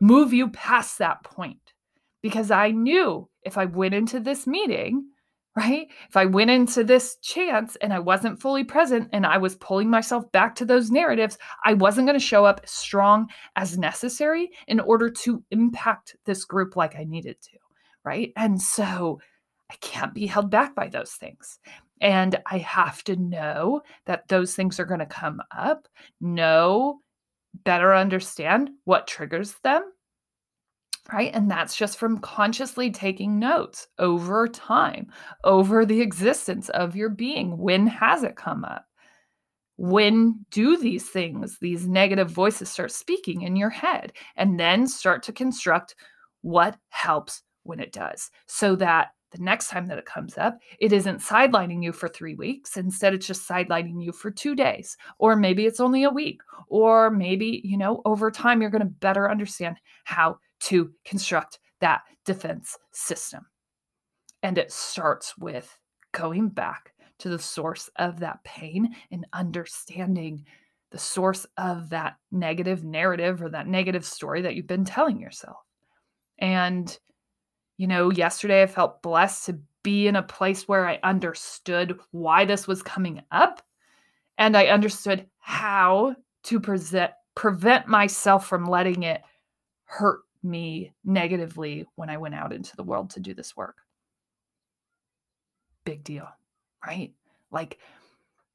move 0.00 0.32
you 0.32 0.48
past 0.50 0.98
that 0.98 1.22
point. 1.22 1.74
Because 2.22 2.50
I 2.50 2.70
knew 2.70 3.28
if 3.42 3.58
I 3.58 3.66
went 3.66 3.92
into 3.92 4.18
this 4.18 4.46
meeting, 4.46 5.04
right? 5.54 5.86
If 6.08 6.16
I 6.16 6.24
went 6.24 6.50
into 6.50 6.82
this 6.82 7.16
chance 7.22 7.76
and 7.76 7.92
I 7.92 7.98
wasn't 7.98 8.40
fully 8.40 8.64
present 8.64 9.10
and 9.12 9.26
I 9.26 9.36
was 9.36 9.56
pulling 9.56 9.90
myself 9.90 10.30
back 10.32 10.54
to 10.56 10.64
those 10.64 10.90
narratives, 10.90 11.36
I 11.64 11.74
wasn't 11.74 12.06
going 12.06 12.18
to 12.18 12.24
show 12.24 12.46
up 12.46 12.66
strong 12.66 13.28
as 13.56 13.78
necessary 13.78 14.50
in 14.66 14.80
order 14.80 15.10
to 15.10 15.44
impact 15.50 16.16
this 16.24 16.44
group 16.46 16.76
like 16.76 16.96
I 16.96 17.04
needed 17.04 17.40
to 17.42 17.58
right? 18.04 18.32
And 18.36 18.60
so 18.60 19.20
I 19.70 19.76
can't 19.80 20.14
be 20.14 20.26
held 20.26 20.50
back 20.50 20.74
by 20.74 20.88
those 20.88 21.12
things. 21.12 21.58
And 22.00 22.36
I 22.46 22.58
have 22.58 23.02
to 23.04 23.16
know 23.16 23.82
that 24.06 24.28
those 24.28 24.54
things 24.54 24.78
are 24.78 24.84
going 24.84 25.00
to 25.00 25.06
come 25.06 25.40
up, 25.56 25.88
know, 26.20 27.00
better 27.64 27.94
understand 27.94 28.70
what 28.84 29.06
triggers 29.06 29.54
them, 29.62 29.84
right? 31.12 31.30
And 31.34 31.50
that's 31.50 31.76
just 31.76 31.98
from 31.98 32.18
consciously 32.18 32.90
taking 32.90 33.38
notes 33.38 33.86
over 33.98 34.48
time, 34.48 35.08
over 35.44 35.86
the 35.86 36.00
existence 36.00 36.68
of 36.70 36.96
your 36.96 37.10
being. 37.10 37.56
When 37.58 37.86
has 37.86 38.22
it 38.22 38.36
come 38.36 38.64
up? 38.64 38.84
When 39.76 40.44
do 40.50 40.76
these 40.76 41.08
things, 41.08 41.58
these 41.60 41.86
negative 41.86 42.30
voices 42.30 42.70
start 42.70 42.92
speaking 42.92 43.42
in 43.42 43.56
your 43.56 43.70
head? 43.70 44.12
And 44.36 44.58
then 44.58 44.86
start 44.86 45.22
to 45.24 45.32
construct 45.32 45.94
what 46.42 46.76
helps 46.90 47.42
when 47.64 47.80
it 47.80 47.92
does 47.92 48.30
so 48.46 48.76
that 48.76 49.08
the 49.34 49.42
next 49.42 49.68
time 49.68 49.86
that 49.86 49.98
it 49.98 50.06
comes 50.06 50.38
up, 50.38 50.58
it 50.78 50.92
isn't 50.92 51.18
sidelining 51.18 51.82
you 51.82 51.92
for 51.92 52.08
three 52.08 52.34
weeks. 52.34 52.76
Instead, 52.76 53.14
it's 53.14 53.26
just 53.26 53.48
sidelining 53.48 54.02
you 54.02 54.12
for 54.12 54.30
two 54.30 54.54
days, 54.54 54.96
or 55.18 55.34
maybe 55.34 55.66
it's 55.66 55.80
only 55.80 56.04
a 56.04 56.10
week, 56.10 56.40
or 56.68 57.10
maybe, 57.10 57.60
you 57.64 57.76
know, 57.76 58.00
over 58.04 58.30
time, 58.30 58.60
you're 58.60 58.70
going 58.70 58.80
to 58.80 58.86
better 58.86 59.28
understand 59.28 59.76
how 60.04 60.38
to 60.60 60.92
construct 61.04 61.58
that 61.80 62.02
defense 62.24 62.78
system. 62.92 63.44
And 64.42 64.56
it 64.56 64.70
starts 64.70 65.36
with 65.36 65.76
going 66.12 66.48
back 66.48 66.92
to 67.18 67.28
the 67.28 67.38
source 67.38 67.90
of 67.96 68.20
that 68.20 68.42
pain 68.44 68.94
and 69.10 69.26
understanding 69.32 70.44
the 70.92 70.98
source 70.98 71.44
of 71.56 71.90
that 71.90 72.16
negative 72.30 72.84
narrative 72.84 73.42
or 73.42 73.48
that 73.48 73.66
negative 73.66 74.04
story 74.04 74.42
that 74.42 74.54
you've 74.54 74.66
been 74.66 74.84
telling 74.84 75.18
yourself. 75.18 75.56
And 76.38 76.96
you 77.76 77.86
know, 77.86 78.10
yesterday 78.10 78.62
I 78.62 78.66
felt 78.66 79.02
blessed 79.02 79.46
to 79.46 79.58
be 79.82 80.06
in 80.06 80.16
a 80.16 80.22
place 80.22 80.66
where 80.66 80.88
I 80.88 80.98
understood 81.02 81.98
why 82.10 82.44
this 82.44 82.66
was 82.66 82.82
coming 82.82 83.22
up 83.30 83.62
and 84.38 84.56
I 84.56 84.66
understood 84.66 85.26
how 85.38 86.16
to 86.44 86.60
present, 86.60 87.12
prevent 87.34 87.86
myself 87.86 88.46
from 88.46 88.64
letting 88.64 89.02
it 89.02 89.22
hurt 89.84 90.20
me 90.42 90.92
negatively 91.04 91.86
when 91.96 92.10
I 92.10 92.18
went 92.18 92.34
out 92.34 92.52
into 92.52 92.76
the 92.76 92.82
world 92.82 93.10
to 93.10 93.20
do 93.20 93.34
this 93.34 93.56
work. 93.56 93.76
Big 95.84 96.04
deal, 96.04 96.28
right? 96.86 97.12
Like 97.50 97.78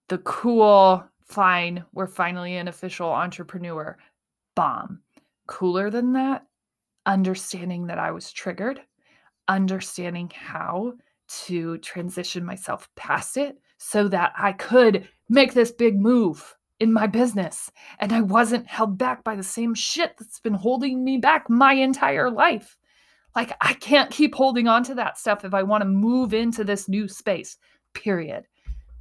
the 0.07 0.17
cool, 0.19 1.03
fine, 1.23 1.83
we're 1.93 2.07
finally 2.07 2.57
an 2.57 2.67
official 2.67 3.09
entrepreneur 3.09 3.97
bomb. 4.55 5.01
Cooler 5.47 5.89
than 5.89 6.13
that, 6.13 6.45
understanding 7.05 7.87
that 7.87 7.99
I 7.99 8.11
was 8.11 8.31
triggered, 8.31 8.81
understanding 9.49 10.31
how 10.33 10.93
to 11.45 11.77
transition 11.79 12.45
myself 12.45 12.87
past 12.95 13.35
it 13.35 13.57
so 13.77 14.07
that 14.07 14.31
I 14.37 14.53
could 14.53 15.07
make 15.27 15.53
this 15.53 15.71
big 15.71 15.99
move 15.99 16.55
in 16.79 16.93
my 16.93 17.07
business 17.07 17.69
and 17.99 18.13
I 18.13 18.21
wasn't 18.21 18.67
held 18.67 18.97
back 18.97 19.23
by 19.23 19.35
the 19.35 19.43
same 19.43 19.75
shit 19.75 20.15
that's 20.17 20.39
been 20.39 20.53
holding 20.53 21.03
me 21.03 21.17
back 21.17 21.49
my 21.49 21.73
entire 21.73 22.31
life. 22.31 22.77
Like, 23.35 23.51
I 23.61 23.73
can't 23.73 24.09
keep 24.09 24.33
holding 24.33 24.67
on 24.67 24.83
to 24.85 24.95
that 24.95 25.17
stuff 25.17 25.45
if 25.45 25.53
I 25.53 25.63
want 25.63 25.81
to 25.81 25.89
move 25.89 26.33
into 26.33 26.63
this 26.63 26.89
new 26.89 27.07
space, 27.07 27.57
period. 27.93 28.47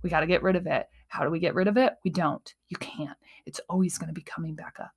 We 0.02 0.11
got 0.11 0.21
to 0.21 0.26
get 0.26 0.43
rid 0.43 0.57
of 0.57 0.67
it. 0.67 0.87
How 1.09 1.25
do 1.25 1.31
we 1.31 1.38
get 1.38 1.55
rid 1.55 1.67
of 1.67 1.78
it? 1.78 1.95
We 2.05 2.11
don't. 2.11 2.55
You 2.69 2.76
can't. 2.76 3.17
It's 3.47 3.61
always 3.71 3.97
going 3.97 4.09
to 4.09 4.14
be 4.14 4.23
coming 4.23 4.55
back 4.55 4.76
up. 4.81 4.90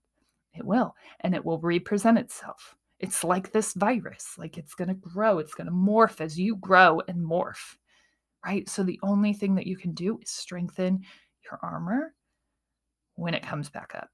It 0.53 0.65
will. 0.65 0.95
And 1.21 1.33
it 1.33 1.45
will 1.45 1.59
represent 1.59 2.19
itself. 2.19 2.75
It's 3.01 3.23
like 3.23 3.51
this 3.51 3.73
virus, 3.73 4.35
like 4.37 4.59
it's 4.59 4.75
going 4.75 4.87
to 4.87 4.93
grow, 4.93 5.39
it's 5.39 5.55
going 5.55 5.65
to 5.65 5.73
morph 5.73 6.21
as 6.21 6.39
you 6.39 6.55
grow 6.57 7.01
and 7.07 7.17
morph, 7.17 7.75
right? 8.45 8.69
So 8.69 8.83
the 8.83 8.99
only 9.01 9.33
thing 9.33 9.55
that 9.55 9.65
you 9.65 9.75
can 9.75 9.93
do 9.93 10.19
is 10.21 10.29
strengthen 10.29 11.01
your 11.49 11.59
armor 11.63 12.13
when 13.15 13.33
it 13.33 13.41
comes 13.41 13.69
back 13.69 13.93
up. 13.95 14.09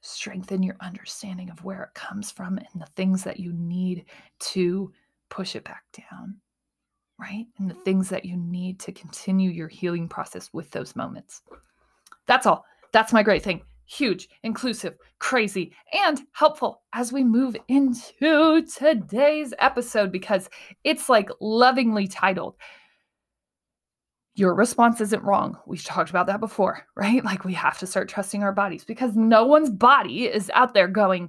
Strengthen 0.00 0.62
your 0.62 0.76
understanding 0.80 1.50
of 1.50 1.62
where 1.62 1.82
it 1.82 1.94
comes 1.94 2.30
from 2.30 2.56
and 2.56 2.80
the 2.80 2.90
things 2.96 3.22
that 3.22 3.38
you 3.38 3.52
need 3.52 4.06
to 4.40 4.90
push 5.28 5.54
it 5.54 5.64
back 5.64 5.84
down, 5.92 6.36
right? 7.20 7.44
And 7.58 7.68
the 7.68 7.74
things 7.74 8.08
that 8.08 8.24
you 8.24 8.38
need 8.38 8.80
to 8.80 8.92
continue 8.92 9.50
your 9.50 9.68
healing 9.68 10.08
process 10.08 10.48
with 10.54 10.70
those 10.70 10.96
moments. 10.96 11.42
That's 12.26 12.46
all. 12.46 12.64
That's 12.92 13.12
my 13.12 13.22
great 13.22 13.42
thing 13.42 13.62
huge, 13.92 14.28
inclusive, 14.42 14.94
crazy, 15.18 15.72
and 15.92 16.22
helpful 16.32 16.82
as 16.92 17.12
we 17.12 17.22
move 17.22 17.56
into 17.68 18.62
today's 18.62 19.52
episode 19.58 20.10
because 20.10 20.48
it's 20.84 21.08
like 21.08 21.28
lovingly 21.40 22.06
titled. 22.06 22.56
Your 24.34 24.54
response 24.54 25.00
isn't 25.02 25.22
wrong. 25.22 25.58
We've 25.66 25.84
talked 25.84 26.10
about 26.10 26.26
that 26.28 26.40
before, 26.40 26.86
right? 26.96 27.22
Like 27.24 27.44
we 27.44 27.52
have 27.54 27.78
to 27.80 27.86
start 27.86 28.08
trusting 28.08 28.42
our 28.42 28.52
bodies 28.52 28.84
because 28.84 29.14
no 29.14 29.44
one's 29.44 29.70
body 29.70 30.24
is 30.24 30.50
out 30.54 30.72
there 30.72 30.88
going, 30.88 31.28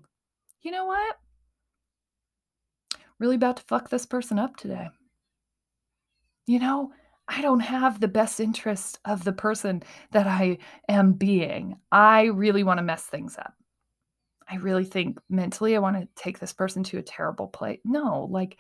you 0.61 0.71
know 0.71 0.85
what? 0.85 1.17
Really 3.19 3.35
about 3.35 3.57
to 3.57 3.63
fuck 3.63 3.89
this 3.89 4.05
person 4.05 4.39
up 4.39 4.55
today. 4.55 4.89
You 6.45 6.59
know, 6.59 6.91
I 7.27 7.41
don't 7.41 7.61
have 7.61 7.99
the 7.99 8.07
best 8.07 8.39
interest 8.39 8.99
of 9.05 9.23
the 9.23 9.31
person 9.31 9.83
that 10.11 10.27
I 10.27 10.57
am 10.89 11.13
being. 11.13 11.77
I 11.91 12.25
really 12.25 12.63
want 12.63 12.79
to 12.79 12.83
mess 12.83 13.03
things 13.03 13.37
up. 13.37 13.53
I 14.49 14.57
really 14.57 14.83
think 14.83 15.19
mentally 15.29 15.75
I 15.75 15.79
want 15.79 15.97
to 15.97 16.07
take 16.21 16.39
this 16.39 16.53
person 16.53 16.83
to 16.85 16.97
a 16.97 17.03
terrible 17.03 17.47
place. 17.47 17.79
No, 17.85 18.27
like 18.29 18.57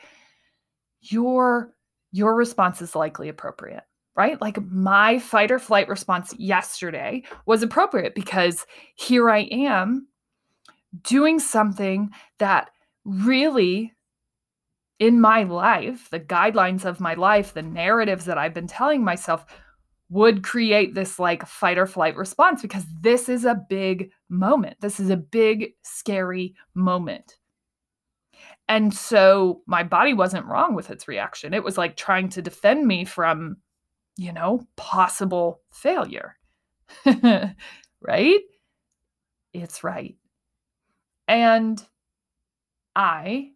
your 1.01 1.73
your 2.11 2.35
response 2.35 2.81
is 2.81 2.95
likely 2.95 3.27
appropriate, 3.27 3.83
right? 4.15 4.39
Like 4.39 4.61
my 4.63 5.19
fight 5.19 5.51
or 5.51 5.59
flight 5.59 5.89
response 5.89 6.33
yesterday 6.37 7.23
was 7.45 7.63
appropriate 7.63 8.15
because 8.15 8.65
here 8.95 9.29
I 9.29 9.39
am 9.51 10.07
doing 11.01 11.39
something 11.39 12.11
that 12.37 12.69
really 13.03 13.93
in 15.03 15.19
my 15.19 15.43
life, 15.43 16.09
the 16.11 16.19
guidelines 16.19 16.85
of 16.85 17.01
my 17.01 17.13
life, 17.13 17.53
the 17.53 17.61
narratives 17.61 18.23
that 18.23 18.37
I've 18.37 18.53
been 18.53 18.67
telling 18.67 19.03
myself 19.03 19.45
would 20.07 20.43
create 20.43 20.95
this 20.95 21.19
like 21.19 21.45
fight 21.45 21.77
or 21.77 21.85
flight 21.85 22.15
response 22.15 22.61
because 22.61 22.85
this 23.01 23.27
is 23.27 23.43
a 23.43 23.61
big 23.69 24.11
moment. 24.29 24.77
This 24.79 25.01
is 25.01 25.09
a 25.09 25.17
big, 25.17 25.73
scary 25.81 26.55
moment. 26.73 27.35
And 28.69 28.93
so 28.93 29.61
my 29.67 29.83
body 29.83 30.13
wasn't 30.13 30.45
wrong 30.45 30.73
with 30.73 30.89
its 30.89 31.05
reaction. 31.09 31.53
It 31.53 31.65
was 31.65 31.77
like 31.77 31.97
trying 31.97 32.29
to 32.29 32.41
defend 32.41 32.87
me 32.87 33.03
from, 33.03 33.57
you 34.15 34.31
know, 34.31 34.65
possible 34.77 35.59
failure. 35.69 36.37
right? 38.01 38.39
It's 39.51 39.83
right. 39.83 40.15
And 41.27 41.85
I 42.95 43.52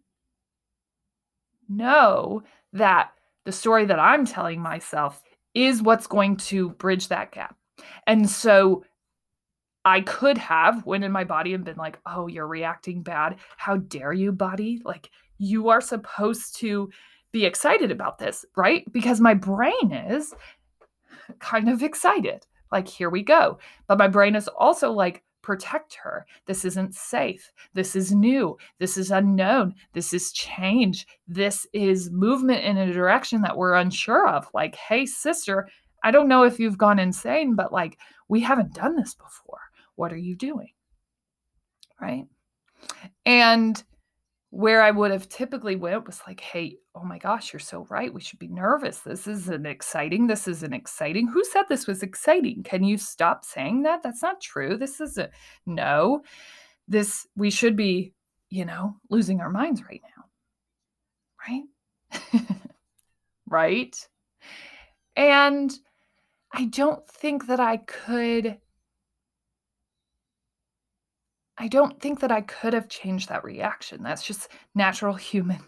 know 1.68 2.42
that 2.72 3.12
the 3.44 3.52
story 3.52 3.86
that 3.86 3.98
I'm 3.98 4.26
telling 4.26 4.60
myself 4.60 5.22
is 5.54 5.82
what's 5.82 6.06
going 6.06 6.36
to 6.36 6.70
bridge 6.70 7.08
that 7.08 7.32
gap. 7.32 7.56
And 8.06 8.28
so 8.28 8.84
I 9.84 10.02
could 10.02 10.36
have 10.38 10.84
went 10.84 11.04
in 11.04 11.12
my 11.12 11.24
body 11.24 11.54
and 11.54 11.64
been 11.64 11.76
like, 11.76 11.98
"Oh, 12.04 12.26
you're 12.26 12.46
reacting 12.46 13.02
bad. 13.02 13.36
How 13.56 13.76
dare 13.76 14.12
you, 14.12 14.32
body? 14.32 14.80
Like 14.84 15.10
you 15.38 15.68
are 15.68 15.80
supposed 15.80 16.56
to 16.56 16.90
be 17.32 17.44
excited 17.44 17.90
about 17.90 18.18
this, 18.18 18.44
right? 18.56 18.90
Because 18.92 19.20
my 19.20 19.34
brain 19.34 19.92
is 19.92 20.34
kind 21.38 21.68
of 21.68 21.82
excited. 21.82 22.46
Like, 22.72 22.88
here 22.88 23.10
we 23.10 23.22
go. 23.22 23.58
But 23.86 23.98
my 23.98 24.08
brain 24.08 24.34
is 24.34 24.48
also 24.48 24.92
like, 24.92 25.22
protect 25.48 25.94
her. 25.94 26.26
This 26.44 26.66
isn't 26.66 26.94
safe. 26.94 27.50
This 27.72 27.96
is 27.96 28.12
new. 28.12 28.58
This 28.78 28.98
is 28.98 29.10
unknown. 29.10 29.74
This 29.94 30.12
is 30.12 30.30
change. 30.30 31.06
This 31.26 31.66
is 31.72 32.10
movement 32.10 32.64
in 32.64 32.76
a 32.76 32.92
direction 32.92 33.40
that 33.40 33.56
we're 33.56 33.72
unsure 33.72 34.28
of. 34.28 34.46
Like, 34.52 34.74
hey, 34.74 35.06
sister, 35.06 35.66
I 36.04 36.10
don't 36.10 36.28
know 36.28 36.42
if 36.42 36.60
you've 36.60 36.76
gone 36.76 36.98
insane, 36.98 37.54
but 37.54 37.72
like, 37.72 37.96
we 38.28 38.42
haven't 38.42 38.74
done 38.74 38.94
this 38.94 39.14
before. 39.14 39.60
What 39.94 40.12
are 40.12 40.18
you 40.18 40.36
doing? 40.36 40.68
Right. 41.98 42.26
And 43.24 43.82
where 44.50 44.80
I 44.82 44.90
would 44.90 45.10
have 45.10 45.28
typically 45.28 45.76
went 45.76 46.06
was 46.06 46.22
like, 46.26 46.40
hey, 46.40 46.76
oh 46.94 47.04
my 47.04 47.18
gosh, 47.18 47.52
you're 47.52 47.60
so 47.60 47.86
right. 47.90 48.12
We 48.12 48.22
should 48.22 48.38
be 48.38 48.48
nervous. 48.48 49.00
This 49.00 49.26
isn't 49.26 49.66
exciting. 49.66 50.26
This 50.26 50.48
isn't 50.48 50.72
exciting. 50.72 51.28
Who 51.28 51.44
said 51.44 51.64
this 51.68 51.86
was 51.86 52.02
exciting? 52.02 52.62
Can 52.62 52.82
you 52.82 52.96
stop 52.96 53.44
saying 53.44 53.82
that? 53.82 54.02
That's 54.02 54.22
not 54.22 54.40
true. 54.40 54.78
This 54.78 55.00
isn't 55.00 55.30
no. 55.66 56.22
This 56.86 57.26
we 57.36 57.50
should 57.50 57.76
be, 57.76 58.14
you 58.48 58.64
know, 58.64 58.96
losing 59.10 59.40
our 59.40 59.50
minds 59.50 59.82
right 59.84 60.02
now. 60.16 60.24
Right? 61.46 62.40
right? 63.46 64.08
And 65.14 65.78
I 66.52 66.64
don't 66.66 67.06
think 67.06 67.48
that 67.48 67.60
I 67.60 67.78
could 67.78 68.56
I 71.58 71.68
don't 71.68 72.00
think 72.00 72.20
that 72.20 72.30
I 72.30 72.42
could 72.42 72.72
have 72.72 72.88
changed 72.88 73.28
that 73.28 73.44
reaction. 73.44 74.02
That's 74.02 74.22
just 74.24 74.48
natural 74.74 75.14
human 75.32 75.62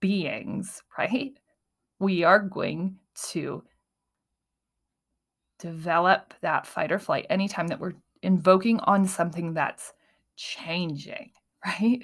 beings, 0.00 0.82
right? 0.96 1.32
We 1.98 2.22
are 2.24 2.38
going 2.38 2.96
to 3.30 3.62
develop 5.58 6.34
that 6.40 6.66
fight 6.66 6.92
or 6.92 6.98
flight 6.98 7.26
anytime 7.30 7.66
that 7.68 7.80
we're 7.80 7.94
invoking 8.22 8.78
on 8.80 9.06
something 9.06 9.54
that's 9.54 9.92
changing, 10.36 11.30
right? 11.66 12.00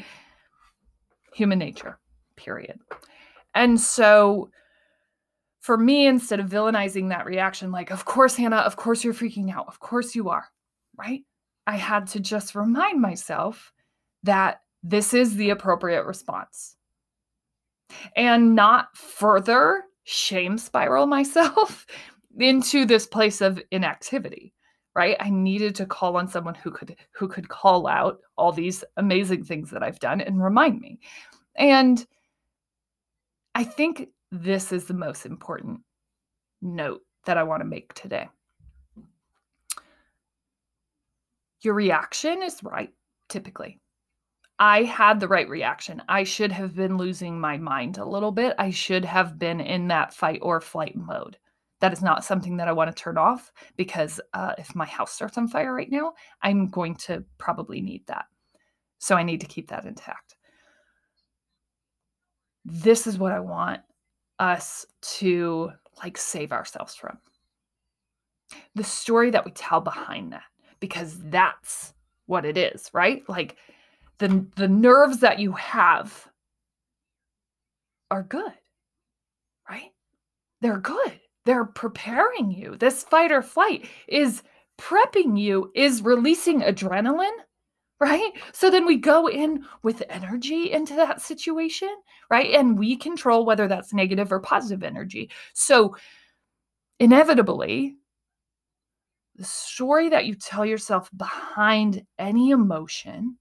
Human 1.34 1.58
nature, 1.58 1.98
period. 2.36 2.80
And 3.54 3.80
so 3.80 4.50
for 5.60 5.76
me, 5.76 6.06
instead 6.06 6.40
of 6.40 6.50
villainizing 6.50 7.10
that 7.10 7.26
reaction, 7.26 7.70
like, 7.70 7.90
of 7.90 8.04
course, 8.04 8.34
Hannah, 8.36 8.56
of 8.56 8.76
course 8.76 9.04
you're 9.04 9.14
freaking 9.14 9.52
out, 9.52 9.66
of 9.68 9.78
course 9.78 10.14
you 10.14 10.28
are, 10.28 10.46
right? 10.96 11.22
I 11.66 11.76
had 11.76 12.06
to 12.08 12.20
just 12.20 12.54
remind 12.54 13.00
myself 13.00 13.72
that 14.22 14.60
this 14.82 15.14
is 15.14 15.36
the 15.36 15.50
appropriate 15.50 16.04
response. 16.04 16.76
And 18.16 18.54
not 18.54 18.96
further 18.96 19.84
shame 20.04 20.58
spiral 20.58 21.06
myself 21.18 21.86
into 22.38 22.84
this 22.84 23.06
place 23.06 23.40
of 23.40 23.60
inactivity 23.70 24.54
right? 24.94 25.16
I 25.20 25.30
needed 25.30 25.74
to 25.76 25.86
call 25.86 26.16
on 26.16 26.28
someone 26.28 26.54
who 26.54 26.70
could 26.70 26.96
who 27.12 27.28
could 27.28 27.48
call 27.48 27.86
out 27.86 28.20
all 28.36 28.52
these 28.52 28.84
amazing 28.96 29.44
things 29.44 29.70
that 29.70 29.82
i've 29.82 29.98
done 29.98 30.20
and 30.20 30.42
remind 30.42 30.80
me. 30.80 31.00
And 31.56 32.04
i 33.54 33.64
think 33.64 34.08
this 34.30 34.72
is 34.72 34.84
the 34.86 34.94
most 34.94 35.26
important 35.26 35.80
note 36.62 37.02
that 37.26 37.38
i 37.38 37.42
want 37.42 37.60
to 37.60 37.66
make 37.66 37.92
today 37.94 38.28
your 41.64 41.74
reaction 41.74 42.42
is 42.42 42.62
right, 42.62 42.92
typically. 43.28 43.80
I 44.58 44.84
had 44.84 45.20
the 45.20 45.28
right 45.28 45.48
reaction. 45.48 46.02
I 46.08 46.24
should 46.24 46.52
have 46.52 46.76
been 46.76 46.96
losing 46.96 47.40
my 47.40 47.58
mind 47.58 47.98
a 47.98 48.04
little 48.04 48.32
bit. 48.32 48.54
I 48.58 48.70
should 48.70 49.04
have 49.04 49.38
been 49.38 49.60
in 49.60 49.88
that 49.88 50.14
fight 50.14 50.38
or 50.42 50.60
flight 50.60 50.96
mode. 50.96 51.38
That 51.80 51.92
is 51.92 52.02
not 52.02 52.24
something 52.24 52.56
that 52.58 52.68
I 52.68 52.72
want 52.72 52.94
to 52.94 53.02
turn 53.02 53.18
off 53.18 53.52
because 53.76 54.20
uh, 54.32 54.54
if 54.58 54.74
my 54.74 54.86
house 54.86 55.12
starts 55.12 55.36
on 55.38 55.48
fire 55.48 55.74
right 55.74 55.90
now, 55.90 56.14
I'm 56.42 56.70
going 56.70 56.94
to 56.96 57.24
probably 57.38 57.80
need 57.80 58.06
that. 58.06 58.26
So 58.98 59.16
I 59.16 59.22
need 59.24 59.40
to 59.40 59.46
keep 59.46 59.68
that 59.68 59.84
intact. 59.84 60.36
This 62.64 63.06
is 63.06 63.18
what 63.18 63.32
I 63.32 63.40
want 63.40 63.80
us 64.38 64.86
to 65.18 65.70
like 66.02 66.16
save 66.16 66.52
ourselves 66.52 66.94
from. 66.94 67.18
the 68.74 68.84
story 68.84 69.30
that 69.30 69.44
we 69.44 69.50
tell 69.52 69.80
behind 69.80 70.32
that, 70.32 70.44
because 70.84 71.16
that's 71.30 71.94
what 72.26 72.44
it 72.44 72.58
is, 72.58 72.90
right? 72.92 73.22
Like 73.26 73.56
the, 74.18 74.46
the 74.56 74.68
nerves 74.68 75.20
that 75.20 75.38
you 75.38 75.52
have 75.52 76.28
are 78.10 78.22
good, 78.22 78.52
right? 79.66 79.92
They're 80.60 80.80
good. 80.80 81.18
They're 81.46 81.64
preparing 81.64 82.50
you. 82.50 82.76
This 82.76 83.02
fight 83.02 83.32
or 83.32 83.40
flight 83.40 83.88
is 84.08 84.42
prepping 84.78 85.40
you, 85.40 85.72
is 85.74 86.02
releasing 86.02 86.60
adrenaline, 86.60 87.38
right? 87.98 88.32
So 88.52 88.70
then 88.70 88.84
we 88.84 88.98
go 88.98 89.26
in 89.26 89.64
with 89.82 90.02
energy 90.10 90.70
into 90.70 90.94
that 90.96 91.22
situation, 91.22 91.96
right? 92.30 92.50
And 92.50 92.78
we 92.78 92.94
control 92.94 93.46
whether 93.46 93.68
that's 93.68 93.94
negative 93.94 94.30
or 94.30 94.40
positive 94.40 94.82
energy. 94.82 95.30
So 95.54 95.96
inevitably, 97.00 97.96
the 99.36 99.44
story 99.44 100.08
that 100.10 100.26
you 100.26 100.34
tell 100.34 100.64
yourself 100.64 101.10
behind 101.16 102.04
any 102.18 102.50
emotion 102.50 103.36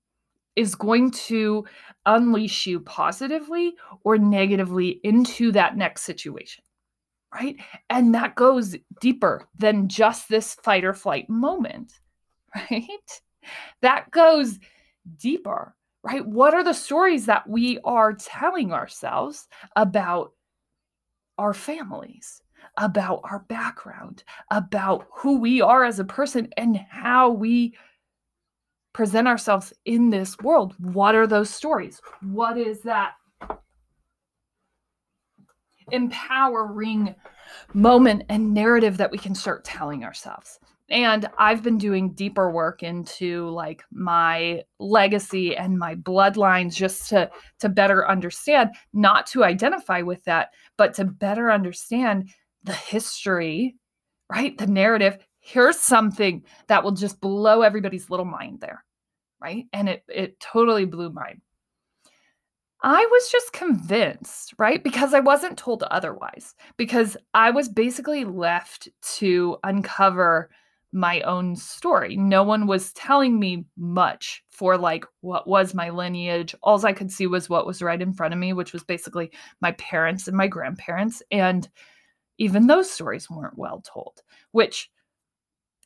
is 0.55 0.75
going 0.75 1.11
to 1.11 1.65
unleash 2.05 2.67
you 2.67 2.79
positively 2.79 3.73
or 4.03 4.17
negatively 4.17 4.99
into 5.03 5.51
that 5.51 5.77
next 5.77 6.03
situation. 6.03 6.63
Right. 7.33 7.55
And 7.89 8.13
that 8.13 8.35
goes 8.35 8.75
deeper 9.01 9.47
than 9.57 9.87
just 9.87 10.29
this 10.29 10.53
fight 10.63 10.83
or 10.83 10.93
flight 10.93 11.29
moment. 11.29 11.93
Right. 12.69 13.21
That 13.81 14.11
goes 14.11 14.59
deeper. 15.17 15.75
Right. 16.03 16.23
What 16.23 16.53
are 16.53 16.63
the 16.63 16.73
stories 16.73 17.25
that 17.25 17.49
we 17.49 17.79
are 17.83 18.13
telling 18.13 18.71
ourselves 18.71 19.47
about 19.75 20.33
our 21.39 21.53
families, 21.53 22.41
about 22.77 23.21
our 23.23 23.45
background, 23.49 24.23
about 24.51 25.05
who 25.11 25.39
we 25.39 25.61
are 25.61 25.83
as 25.83 25.99
a 25.99 26.05
person, 26.05 26.49
and 26.57 26.77
how 26.89 27.29
we 27.29 27.75
present 28.93 29.27
ourselves 29.27 29.73
in 29.85 30.09
this 30.09 30.37
world. 30.39 30.75
What 30.79 31.15
are 31.15 31.27
those 31.27 31.49
stories? 31.49 32.01
What 32.21 32.57
is 32.57 32.81
that 32.81 33.13
empowering 35.91 37.15
moment 37.73 38.23
and 38.29 38.53
narrative 38.53 38.97
that 38.97 39.11
we 39.11 39.17
can 39.17 39.35
start 39.35 39.63
telling 39.63 40.03
ourselves? 40.03 40.59
And 40.89 41.27
I've 41.39 41.63
been 41.63 41.77
doing 41.77 42.13
deeper 42.13 42.51
work 42.51 42.83
into 42.83 43.49
like 43.49 43.83
my 43.91 44.63
legacy 44.79 45.55
and 45.55 45.79
my 45.79 45.95
bloodlines 45.95 46.75
just 46.75 47.09
to 47.09 47.31
to 47.59 47.69
better 47.69 48.07
understand, 48.07 48.71
not 48.93 49.25
to 49.27 49.43
identify 49.43 50.01
with 50.01 50.23
that, 50.25 50.49
but 50.77 50.93
to 50.95 51.05
better 51.05 51.51
understand 51.51 52.29
the 52.63 52.73
history, 52.73 53.75
right? 54.31 54.57
The 54.57 54.67
narrative. 54.67 55.17
Here's 55.39 55.79
something 55.79 56.43
that 56.67 56.83
will 56.83 56.93
just 56.93 57.19
blow 57.19 57.61
everybody's 57.61 58.09
little 58.09 58.25
mind 58.25 58.61
there, 58.61 58.83
right? 59.41 59.65
And 59.73 59.89
it 59.89 60.03
it 60.07 60.39
totally 60.39 60.85
blew 60.85 61.11
mine. 61.11 61.41
I 62.85 63.07
was 63.09 63.31
just 63.31 63.53
convinced, 63.53 64.53
right? 64.57 64.83
Because 64.83 65.13
I 65.13 65.21
wasn't 65.21 65.57
told 65.57 65.83
otherwise. 65.83 66.53
Because 66.75 67.15
I 67.33 67.49
was 67.51 67.69
basically 67.69 68.25
left 68.25 68.89
to 69.17 69.57
uncover 69.63 70.49
my 70.91 71.21
own 71.21 71.55
story. 71.55 72.15
No 72.15 72.43
one 72.43 72.67
was 72.67 72.93
telling 72.93 73.39
me 73.39 73.65
much 73.77 74.43
for 74.51 74.77
like 74.77 75.05
what 75.21 75.47
was 75.47 75.73
my 75.73 75.89
lineage. 75.89 76.53
All 76.61 76.85
I 76.85 76.93
could 76.93 77.11
see 77.11 77.25
was 77.25 77.49
what 77.49 77.65
was 77.65 77.81
right 77.81 78.01
in 78.01 78.13
front 78.13 78.33
of 78.33 78.39
me, 78.39 78.53
which 78.53 78.73
was 78.73 78.83
basically 78.83 79.31
my 79.59 79.71
parents 79.73 80.27
and 80.27 80.37
my 80.37 80.47
grandparents. 80.47 81.23
And 81.31 81.67
even 82.37 82.67
those 82.67 82.89
stories 82.89 83.29
weren't 83.29 83.57
well 83.57 83.81
told, 83.81 84.21
which 84.51 84.89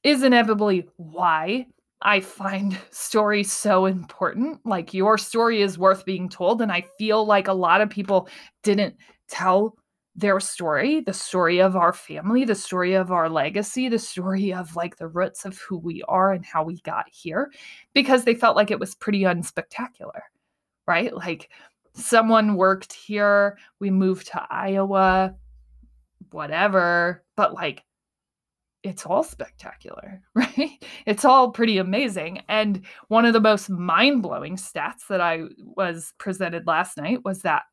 is 0.03 0.23
inevitably 0.23 0.87
why 0.97 1.67
I 2.01 2.19
find 2.19 2.77
stories 2.91 3.51
so 3.51 3.85
important. 3.85 4.59
Like 4.65 4.93
your 4.93 5.17
story 5.17 5.61
is 5.61 5.77
worth 5.77 6.05
being 6.05 6.29
told. 6.29 6.61
And 6.61 6.71
I 6.71 6.85
feel 6.97 7.25
like 7.25 7.47
a 7.47 7.53
lot 7.53 7.81
of 7.81 7.89
people 7.89 8.29
didn't 8.63 8.95
tell 9.27 9.75
their 10.15 10.39
story, 10.39 11.01
the 11.01 11.13
story 11.13 11.59
of 11.59 11.75
our 11.75 11.93
family, 11.93 12.43
the 12.43 12.55
story 12.55 12.95
of 12.95 13.11
our 13.11 13.29
legacy, 13.29 13.87
the 13.87 13.99
story 13.99 14.51
of 14.51 14.75
like 14.75 14.97
the 14.97 15.07
roots 15.07 15.45
of 15.45 15.59
who 15.59 15.77
we 15.77 16.01
are 16.07 16.33
and 16.33 16.43
how 16.43 16.63
we 16.63 16.81
got 16.81 17.05
here, 17.11 17.51
because 17.93 18.23
they 18.23 18.33
felt 18.33 18.55
like 18.55 18.71
it 18.71 18.79
was 18.79 18.95
pretty 18.95 19.21
unspectacular, 19.21 20.21
right? 20.87 21.13
Like 21.13 21.51
someone 21.93 22.55
worked 22.55 22.93
here, 22.93 23.59
we 23.79 23.91
moved 23.91 24.25
to 24.27 24.41
Iowa, 24.49 25.35
whatever. 26.31 27.23
But 27.35 27.53
like, 27.53 27.83
it's 28.83 29.05
all 29.05 29.23
spectacular, 29.23 30.21
right? 30.35 30.83
It's 31.05 31.25
all 31.25 31.51
pretty 31.51 31.77
amazing. 31.77 32.43
And 32.47 32.85
one 33.07 33.25
of 33.25 33.33
the 33.33 33.41
most 33.41 33.69
mind 33.69 34.21
blowing 34.21 34.55
stats 34.55 35.07
that 35.09 35.21
I 35.21 35.43
was 35.57 36.13
presented 36.19 36.67
last 36.67 36.97
night 36.97 37.19
was 37.25 37.41
that 37.41 37.63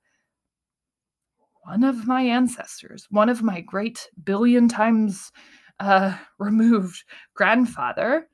one 1.65 1.85
of 1.85 2.07
my 2.07 2.23
ancestors, 2.23 3.07
one 3.11 3.29
of 3.29 3.43
my 3.43 3.61
great 3.61 4.09
billion 4.25 4.69
times 4.69 5.33
uh, 5.81 6.17
removed 6.39 7.05
grandfather, 7.35 8.29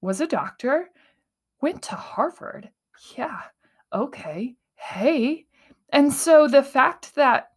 was 0.00 0.20
a 0.20 0.26
doctor, 0.26 0.88
went 1.60 1.82
to 1.82 1.96
Harvard. 1.96 2.70
Yeah, 3.16 3.40
okay, 3.92 4.54
hey. 4.76 5.46
And 5.90 6.12
so 6.12 6.46
the 6.46 6.62
fact 6.62 7.14
that 7.16 7.48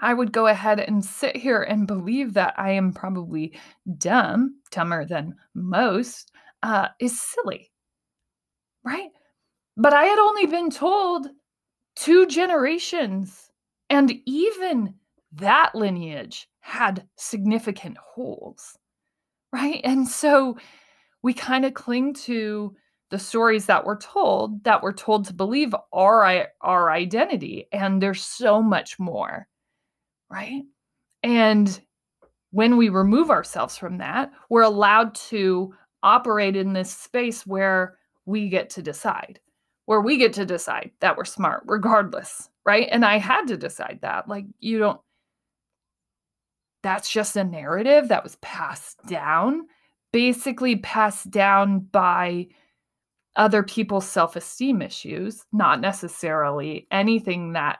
I 0.00 0.14
would 0.14 0.32
go 0.32 0.46
ahead 0.46 0.80
and 0.80 1.04
sit 1.04 1.36
here 1.36 1.62
and 1.62 1.86
believe 1.86 2.34
that 2.34 2.54
I 2.56 2.72
am 2.72 2.92
probably 2.92 3.58
dumb, 3.98 4.56
dumber 4.70 5.04
than 5.04 5.34
most, 5.54 6.32
uh, 6.62 6.88
is 6.98 7.20
silly. 7.20 7.70
Right? 8.84 9.10
But 9.76 9.92
I 9.92 10.04
had 10.04 10.18
only 10.18 10.46
been 10.46 10.70
told 10.70 11.28
two 11.94 12.26
generations, 12.26 13.50
and 13.90 14.12
even 14.26 14.94
that 15.34 15.74
lineage 15.74 16.48
had 16.60 17.06
significant 17.16 17.96
holes. 17.98 18.76
Right? 19.52 19.80
And 19.84 20.08
so 20.08 20.56
we 21.22 21.34
kind 21.34 21.64
of 21.64 21.74
cling 21.74 22.14
to 22.14 22.74
the 23.10 23.18
stories 23.18 23.66
that 23.66 23.84
we're 23.84 23.98
told 23.98 24.64
that 24.64 24.82
we're 24.82 24.92
told 24.92 25.26
to 25.26 25.34
believe 25.34 25.74
are 25.92 26.46
our 26.62 26.90
identity 26.90 27.68
and 27.70 28.00
there's 28.00 28.22
so 28.22 28.62
much 28.62 28.98
more 28.98 29.46
right? 30.32 30.62
And 31.22 31.80
when 32.50 32.76
we 32.76 32.88
remove 32.88 33.30
ourselves 33.30 33.76
from 33.76 33.98
that, 33.98 34.32
we're 34.48 34.62
allowed 34.62 35.14
to 35.14 35.74
operate 36.02 36.56
in 36.56 36.72
this 36.72 36.90
space 36.90 37.46
where 37.46 37.98
we 38.26 38.48
get 38.48 38.70
to 38.70 38.82
decide, 38.82 39.40
where 39.86 40.00
we 40.00 40.16
get 40.16 40.32
to 40.34 40.46
decide 40.46 40.90
that 41.00 41.16
we're 41.16 41.24
smart 41.24 41.62
regardless, 41.66 42.48
right? 42.64 42.88
And 42.90 43.04
I 43.04 43.18
had 43.18 43.46
to 43.46 43.56
decide 43.56 44.00
that. 44.02 44.28
Like, 44.28 44.46
you 44.58 44.78
don't, 44.78 45.00
that's 46.82 47.10
just 47.10 47.36
a 47.36 47.44
narrative 47.44 48.08
that 48.08 48.24
was 48.24 48.36
passed 48.36 48.98
down, 49.06 49.66
basically 50.12 50.76
passed 50.76 51.30
down 51.30 51.80
by 51.80 52.48
other 53.36 53.62
people's 53.62 54.06
self 54.06 54.36
esteem 54.36 54.82
issues, 54.82 55.44
not 55.52 55.80
necessarily 55.80 56.86
anything 56.90 57.52
that 57.52 57.78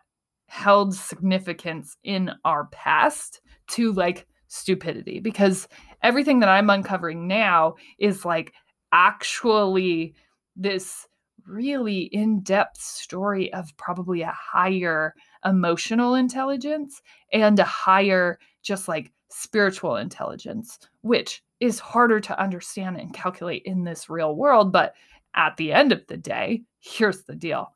held 0.52 0.94
significance 0.94 1.96
in 2.04 2.30
our 2.44 2.66
past 2.66 3.40
to 3.66 3.90
like 3.94 4.26
stupidity 4.48 5.18
because 5.18 5.66
everything 6.02 6.40
that 6.40 6.50
I'm 6.50 6.68
uncovering 6.68 7.26
now 7.26 7.76
is 7.98 8.26
like 8.26 8.52
actually 8.92 10.14
this 10.54 11.08
really 11.46 12.00
in 12.00 12.42
depth 12.42 12.78
story 12.82 13.50
of 13.54 13.74
probably 13.78 14.20
a 14.20 14.36
higher 14.36 15.14
emotional 15.42 16.16
intelligence 16.16 17.00
and 17.32 17.58
a 17.58 17.64
higher, 17.64 18.38
just 18.62 18.88
like 18.88 19.10
spiritual 19.30 19.96
intelligence, 19.96 20.78
which 21.00 21.42
is 21.60 21.78
harder 21.80 22.20
to 22.20 22.38
understand 22.38 22.98
and 22.98 23.14
calculate 23.14 23.62
in 23.64 23.84
this 23.84 24.10
real 24.10 24.36
world. 24.36 24.70
But 24.70 24.92
at 25.34 25.56
the 25.56 25.72
end 25.72 25.92
of 25.92 26.06
the 26.08 26.18
day, 26.18 26.64
here's 26.78 27.22
the 27.22 27.34
deal 27.34 27.72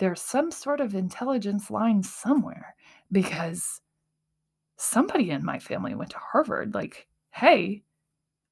there's 0.00 0.20
some 0.20 0.50
sort 0.50 0.80
of 0.80 0.94
intelligence 0.94 1.70
line 1.70 2.02
somewhere 2.02 2.74
because 3.12 3.82
somebody 4.76 5.30
in 5.30 5.44
my 5.44 5.58
family 5.58 5.94
went 5.94 6.10
to 6.10 6.18
Harvard. 6.18 6.74
Like, 6.74 7.06
hey, 7.32 7.82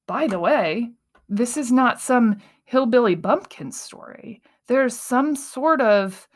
by 0.07 0.27
the 0.27 0.39
way, 0.39 0.91
this 1.27 1.57
is 1.57 1.71
not 1.71 1.99
some 1.99 2.37
hillbilly 2.65 3.15
bumpkin 3.15 3.71
story. 3.71 4.41
There's 4.67 4.95
some 4.95 5.35
sort 5.35 5.81
of 5.81 6.27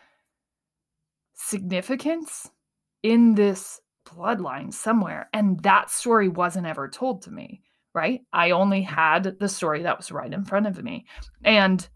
significance 1.36 2.49
in 3.04 3.36
this 3.36 3.80
bloodline 4.10 4.73
somewhere. 4.73 5.30
And 5.32 5.62
that 5.62 5.91
story 5.91 6.28
wasn't 6.28 6.65
ever 6.65 6.88
told 6.88 7.21
to 7.23 7.32
me, 7.32 7.62
right? 7.93 8.21
I 8.34 8.49
only 8.49 8.82
had 8.82 9.38
the 9.39 9.49
story 9.49 9.84
that 9.84 9.97
was 9.97 10.12
right 10.12 10.34
in 10.34 10.43
front 10.43 10.65
of 10.65 10.84
me. 10.84 11.06
And 11.43 11.88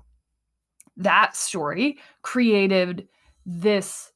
that 0.97 1.35
story 1.35 1.99
created 2.21 3.07
this 3.45 4.11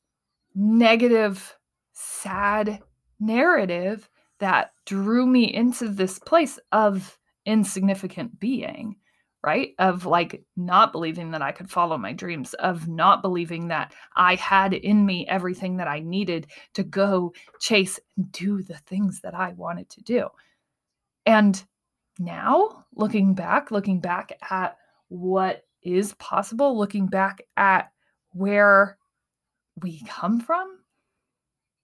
negative, 0.56 1.56
sad 1.94 2.80
narrative 3.20 4.10
that 4.39 4.74
drew 4.86 5.26
me 5.26 5.54
into 5.54 5.88
this 5.88 6.20
place 6.20 6.60
of 6.72 7.17
insignificant 7.46 8.39
being, 8.39 8.96
right? 9.44 9.74
Of 9.80 10.06
like 10.06 10.44
not 10.58 10.91
believing 10.91 11.32
that 11.32 11.41
I 11.41 11.52
could 11.52 11.70
follow 11.70 11.98
my 11.98 12.13
dreams, 12.13 12.54
of 12.56 12.88
not 12.88 13.22
believing 13.22 13.67
that 13.70 13.94
I 14.15 14.36
had 14.36 14.74
in 14.74 15.06
me 15.06 15.28
everything 15.28 15.78
that 15.78 15.88
I 15.88 16.00
needed 16.00 16.48
to 16.74 16.84
go 16.84 17.34
chase 17.60 18.00
and 18.17 18.32
do 18.32 18.63
the 18.63 18.78
things 18.78 19.22
that 19.22 19.36
I 19.36 19.54
wanted 19.54 19.89
to 19.91 20.02
do. 20.02 20.28
And 21.26 21.63
now, 22.20 22.86
looking 22.96 23.34
back, 23.36 23.72
looking 23.72 24.00
back 24.00 24.34
at 24.50 24.78
what 25.08 25.63
is 25.84 26.13
possible, 26.15 26.78
looking 26.78 27.08
back 27.08 27.41
at 27.58 27.91
where 28.34 28.98
we 29.82 30.02
come 30.08 30.39
from, 30.39 30.80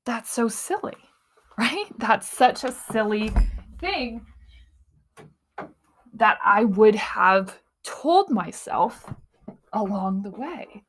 that's 0.05 0.31
so 0.31 0.47
silly, 0.47 0.97
right? 1.57 1.85
That's 1.97 2.27
such 2.27 2.63
a 2.63 2.71
silly 2.71 3.31
thing 3.79 4.25
that 6.13 6.39
I 6.43 6.63
would 6.63 6.95
have 6.95 7.59
told 7.83 8.29
myself 8.29 9.13
along 9.73 10.23
the 10.23 10.31
way. 10.31 10.83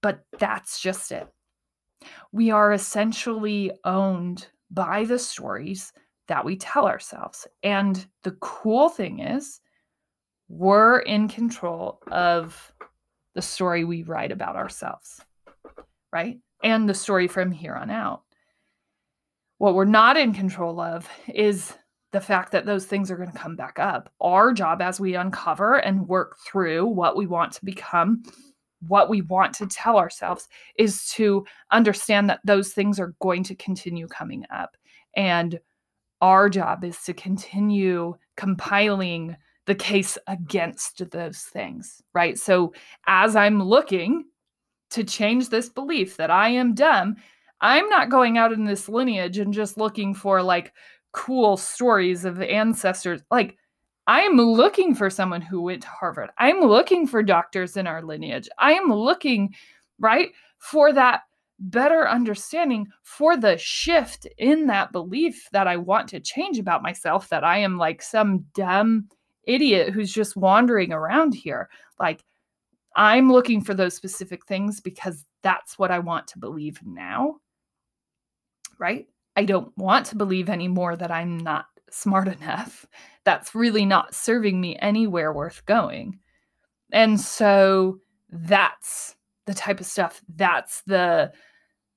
But 0.00 0.24
that's 0.38 0.80
just 0.80 1.12
it. 1.12 1.28
We 2.32 2.50
are 2.50 2.72
essentially 2.72 3.70
owned 3.84 4.48
by 4.70 5.04
the 5.04 5.18
stories 5.18 5.92
that 6.28 6.44
we 6.44 6.56
tell 6.56 6.86
ourselves. 6.86 7.46
And 7.62 8.04
the 8.22 8.32
cool 8.40 8.88
thing 8.88 9.20
is, 9.20 9.60
we're 10.52 10.98
in 10.98 11.28
control 11.28 11.98
of 12.10 12.74
the 13.34 13.40
story 13.40 13.84
we 13.84 14.02
write 14.02 14.30
about 14.30 14.54
ourselves, 14.54 15.18
right? 16.12 16.38
And 16.62 16.86
the 16.86 16.94
story 16.94 17.26
from 17.26 17.50
here 17.50 17.74
on 17.74 17.90
out. 17.90 18.22
What 19.56 19.74
we're 19.74 19.86
not 19.86 20.18
in 20.18 20.34
control 20.34 20.78
of 20.78 21.08
is 21.26 21.72
the 22.12 22.20
fact 22.20 22.52
that 22.52 22.66
those 22.66 22.84
things 22.84 23.10
are 23.10 23.16
going 23.16 23.32
to 23.32 23.38
come 23.38 23.56
back 23.56 23.78
up. 23.78 24.12
Our 24.20 24.52
job 24.52 24.82
as 24.82 25.00
we 25.00 25.14
uncover 25.14 25.76
and 25.76 26.06
work 26.06 26.36
through 26.46 26.84
what 26.84 27.16
we 27.16 27.26
want 27.26 27.52
to 27.54 27.64
become, 27.64 28.22
what 28.86 29.08
we 29.08 29.22
want 29.22 29.54
to 29.54 29.66
tell 29.66 29.96
ourselves, 29.96 30.48
is 30.76 31.08
to 31.12 31.46
understand 31.70 32.28
that 32.28 32.40
those 32.44 32.74
things 32.74 33.00
are 33.00 33.14
going 33.22 33.42
to 33.44 33.54
continue 33.54 34.06
coming 34.06 34.44
up. 34.50 34.76
And 35.16 35.58
our 36.20 36.50
job 36.50 36.84
is 36.84 36.98
to 37.04 37.14
continue 37.14 38.16
compiling 38.36 39.34
the 39.66 39.74
case 39.74 40.18
against 40.26 41.10
those 41.10 41.42
things, 41.42 42.02
right? 42.14 42.38
So 42.38 42.72
as 43.06 43.36
I'm 43.36 43.62
looking 43.62 44.24
to 44.90 45.04
change 45.04 45.48
this 45.48 45.68
belief 45.68 46.16
that 46.16 46.30
I 46.30 46.48
am 46.48 46.74
dumb, 46.74 47.16
I'm 47.60 47.88
not 47.88 48.10
going 48.10 48.38
out 48.38 48.52
in 48.52 48.64
this 48.64 48.88
lineage 48.88 49.38
and 49.38 49.54
just 49.54 49.78
looking 49.78 50.14
for 50.14 50.42
like 50.42 50.72
cool 51.12 51.56
stories 51.56 52.24
of 52.24 52.42
ancestors. 52.42 53.22
Like, 53.30 53.56
I'm 54.08 54.36
looking 54.36 54.96
for 54.96 55.08
someone 55.08 55.40
who 55.40 55.62
went 55.62 55.82
to 55.82 55.88
Harvard. 55.88 56.30
I'm 56.38 56.60
looking 56.60 57.06
for 57.06 57.22
doctors 57.22 57.76
in 57.76 57.86
our 57.86 58.02
lineage. 58.02 58.48
I 58.58 58.72
am 58.72 58.92
looking, 58.92 59.54
right, 60.00 60.30
for 60.58 60.92
that 60.92 61.20
better 61.60 62.08
understanding, 62.08 62.88
for 63.04 63.36
the 63.36 63.56
shift 63.58 64.26
in 64.38 64.66
that 64.66 64.90
belief 64.90 65.48
that 65.52 65.68
I 65.68 65.76
want 65.76 66.08
to 66.08 66.18
change 66.18 66.58
about 66.58 66.82
myself, 66.82 67.28
that 67.28 67.44
I 67.44 67.58
am 67.58 67.78
like 67.78 68.02
some 68.02 68.44
dumb 68.54 69.08
idiot 69.44 69.92
who's 69.92 70.12
just 70.12 70.36
wandering 70.36 70.92
around 70.92 71.34
here. 71.34 71.68
Like, 71.98 72.24
I'm 72.96 73.32
looking 73.32 73.62
for 73.62 73.74
those 73.74 73.94
specific 73.94 74.46
things 74.46 74.80
because 74.80 75.24
that's 75.42 75.78
what 75.78 75.90
I 75.90 75.98
want 75.98 76.26
to 76.28 76.38
believe 76.38 76.80
now. 76.84 77.36
Right? 78.78 79.06
I 79.36 79.44
don't 79.44 79.76
want 79.78 80.06
to 80.06 80.16
believe 80.16 80.50
anymore 80.50 80.96
that 80.96 81.10
I'm 81.10 81.38
not 81.38 81.66
smart 81.90 82.28
enough. 82.40 82.86
That's 83.24 83.54
really 83.54 83.84
not 83.84 84.14
serving 84.14 84.60
me 84.60 84.76
anywhere 84.80 85.32
worth 85.32 85.64
going. 85.66 86.18
And 86.92 87.20
so 87.20 87.98
that's 88.30 89.16
the 89.46 89.54
type 89.54 89.80
of 89.80 89.86
stuff, 89.86 90.20
that's 90.36 90.82
the 90.82 91.32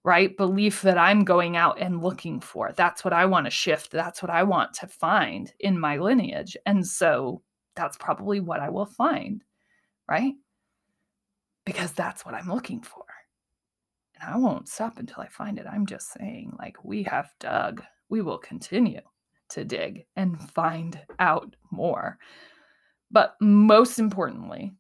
right 0.06 0.38
belief 0.38 0.84
that 0.84 1.00
I'm 1.00 1.24
going 1.24 1.58
out 1.58 1.80
and 1.82 2.04
looking 2.04 2.40
for. 2.40 2.72
That's 2.78 3.04
what 3.04 3.12
I 3.12 3.26
want 3.26 3.48
to 3.48 3.50
shift. 3.50 3.90
That's 3.90 4.22
what 4.22 4.30
I 4.30 4.44
want 4.44 4.72
to 4.76 4.88
find 4.88 5.52
in 5.60 5.80
my 5.80 5.98
lineage. 5.98 6.56
And 6.68 6.86
so 6.86 7.42
that's 7.76 7.98
probably 7.98 8.40
what 8.40 8.60
I 8.60 8.70
will 8.70 8.86
find, 8.86 9.44
right? 10.08 10.36
Because 11.66 11.92
that's 11.92 12.24
what 12.24 12.36
I'm 12.36 12.48
looking 12.48 12.82
for. 12.82 13.04
And 14.22 14.32
I 14.32 14.38
won't 14.38 14.70
stop 14.70 15.00
until 15.00 15.24
I 15.24 15.28
find 15.28 15.58
it. 15.58 15.66
I'm 15.68 15.88
just 15.88 16.14
saying, 16.14 16.54
like, 16.60 16.78
we 16.84 17.02
have 17.04 17.34
dug. 17.40 17.82
We 18.08 18.22
will 18.22 18.38
continue 18.38 19.02
to 19.50 19.66
dig 19.66 20.06
and 20.16 20.40
find 20.52 21.02
out 21.18 21.56
more. 21.72 22.20
But 23.10 23.34
most 23.42 23.98
importantly, 23.98 24.76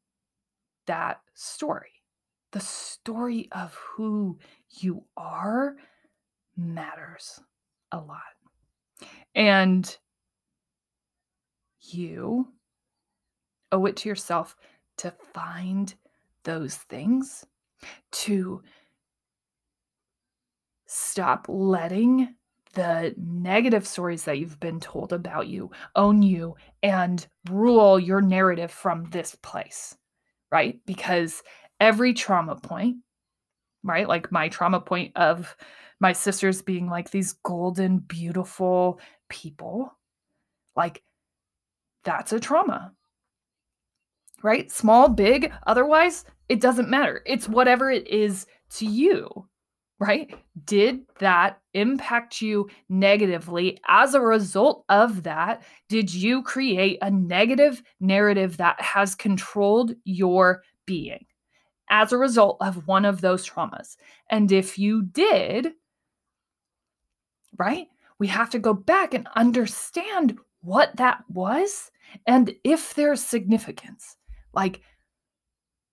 that 0.85 1.21
story, 1.33 2.03
the 2.51 2.59
story 2.59 3.49
of 3.53 3.73
who 3.73 4.37
you 4.69 5.03
are, 5.17 5.75
matters 6.57 7.39
a 7.91 7.97
lot. 7.97 8.21
And 9.33 9.97
you 11.81 12.47
owe 13.71 13.85
it 13.85 13.97
to 13.97 14.09
yourself 14.09 14.55
to 14.97 15.13
find 15.33 15.93
those 16.43 16.75
things, 16.75 17.45
to 18.11 18.61
stop 20.85 21.45
letting 21.49 22.35
the 22.73 23.13
negative 23.17 23.87
stories 23.87 24.23
that 24.23 24.37
you've 24.37 24.59
been 24.59 24.79
told 24.79 25.13
about 25.13 25.47
you 25.47 25.71
own 25.95 26.21
you 26.21 26.55
and 26.83 27.25
rule 27.49 27.99
your 27.99 28.21
narrative 28.21 28.71
from 28.71 29.05
this 29.05 29.35
place, 29.35 29.95
right? 30.51 30.79
Because 30.85 31.41
every 31.79 32.13
trauma 32.13 32.55
point, 32.55 32.97
right? 33.85 34.07
Like 34.07 34.31
my 34.31 34.49
trauma 34.49 34.81
point 34.81 35.13
of 35.15 35.55
my 35.99 36.11
sisters 36.11 36.61
being 36.61 36.89
like 36.89 37.11
these 37.11 37.33
golden, 37.33 37.99
beautiful 37.99 38.99
people, 39.29 39.95
like 40.75 41.03
that's 42.03 42.33
a 42.33 42.39
trauma, 42.39 42.91
right? 44.43 44.71
Small, 44.71 45.07
big, 45.07 45.53
otherwise, 45.65 46.25
it 46.49 46.59
doesn't 46.59 46.89
matter. 46.89 47.21
It's 47.25 47.47
whatever 47.47 47.89
it 47.89 48.07
is 48.07 48.45
to 48.71 48.85
you 48.85 49.47
right? 49.99 50.33
Did 50.65 51.01
that 51.19 51.59
impact 51.73 52.41
you 52.41 52.69
negatively? 52.89 53.79
As 53.87 54.13
a 54.13 54.21
result 54.21 54.83
of 54.89 55.23
that, 55.23 55.63
did 55.89 56.13
you 56.13 56.43
create 56.43 56.97
a 57.01 57.09
negative 57.09 57.81
narrative 57.99 58.57
that 58.57 58.79
has 58.81 59.15
controlled 59.15 59.93
your 60.03 60.63
being 60.85 61.25
as 61.89 62.11
a 62.11 62.17
result 62.17 62.57
of 62.61 62.87
one 62.87 63.05
of 63.05 63.21
those 63.21 63.47
traumas? 63.47 63.97
And 64.29 64.51
if 64.51 64.77
you 64.77 65.03
did, 65.03 65.73
right, 67.57 67.87
we 68.19 68.27
have 68.27 68.49
to 68.51 68.59
go 68.59 68.73
back 68.73 69.13
and 69.13 69.27
understand 69.35 70.37
what 70.61 70.95
that 70.97 71.23
was 71.29 71.91
and 72.25 72.53
if 72.63 72.93
there's 72.93 73.21
significance. 73.21 74.17
Like, 74.53 74.81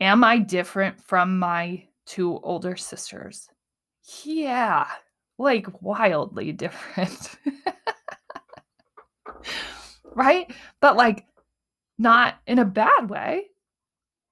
am 0.00 0.24
I 0.24 0.38
different 0.38 1.00
from 1.00 1.38
my 1.38 1.87
two 2.07 2.38
older 2.42 2.76
sisters? 2.76 3.48
Yeah, 4.24 4.87
like 5.38 5.83
wildly 5.83 6.52
different. 6.52 7.37
right? 10.14 10.52
But 10.81 10.96
like 10.96 11.26
not 11.98 12.37
in 12.46 12.59
a 12.59 12.64
bad 12.64 13.09
way. 13.09 13.44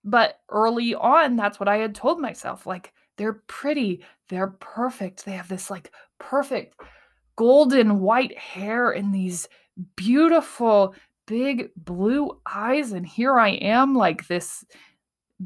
But 0.05 0.41
early 0.49 0.95
on, 0.95 1.37
that's 1.37 1.61
what 1.61 1.69
I 1.69 1.77
had 1.77 1.95
told 1.95 2.21
myself. 2.21 2.67
Like, 2.67 2.93
they're 3.17 3.43
pretty, 3.49 4.03
they're 4.29 4.57
perfect. 4.61 5.25
They 5.25 5.33
have 5.33 5.49
this 5.49 5.71
like 5.71 5.93
perfect 6.19 6.81
golden 7.37 8.01
white 8.01 8.37
hair 8.39 8.91
and 8.93 9.15
these 9.15 9.49
beautiful 9.97 10.95
big 11.27 11.71
blue 11.77 12.41
eyes. 12.47 12.93
And 12.93 13.07
here 13.07 13.39
I 13.39 13.51
am, 13.51 13.95
like 13.95 14.27
this 14.27 14.65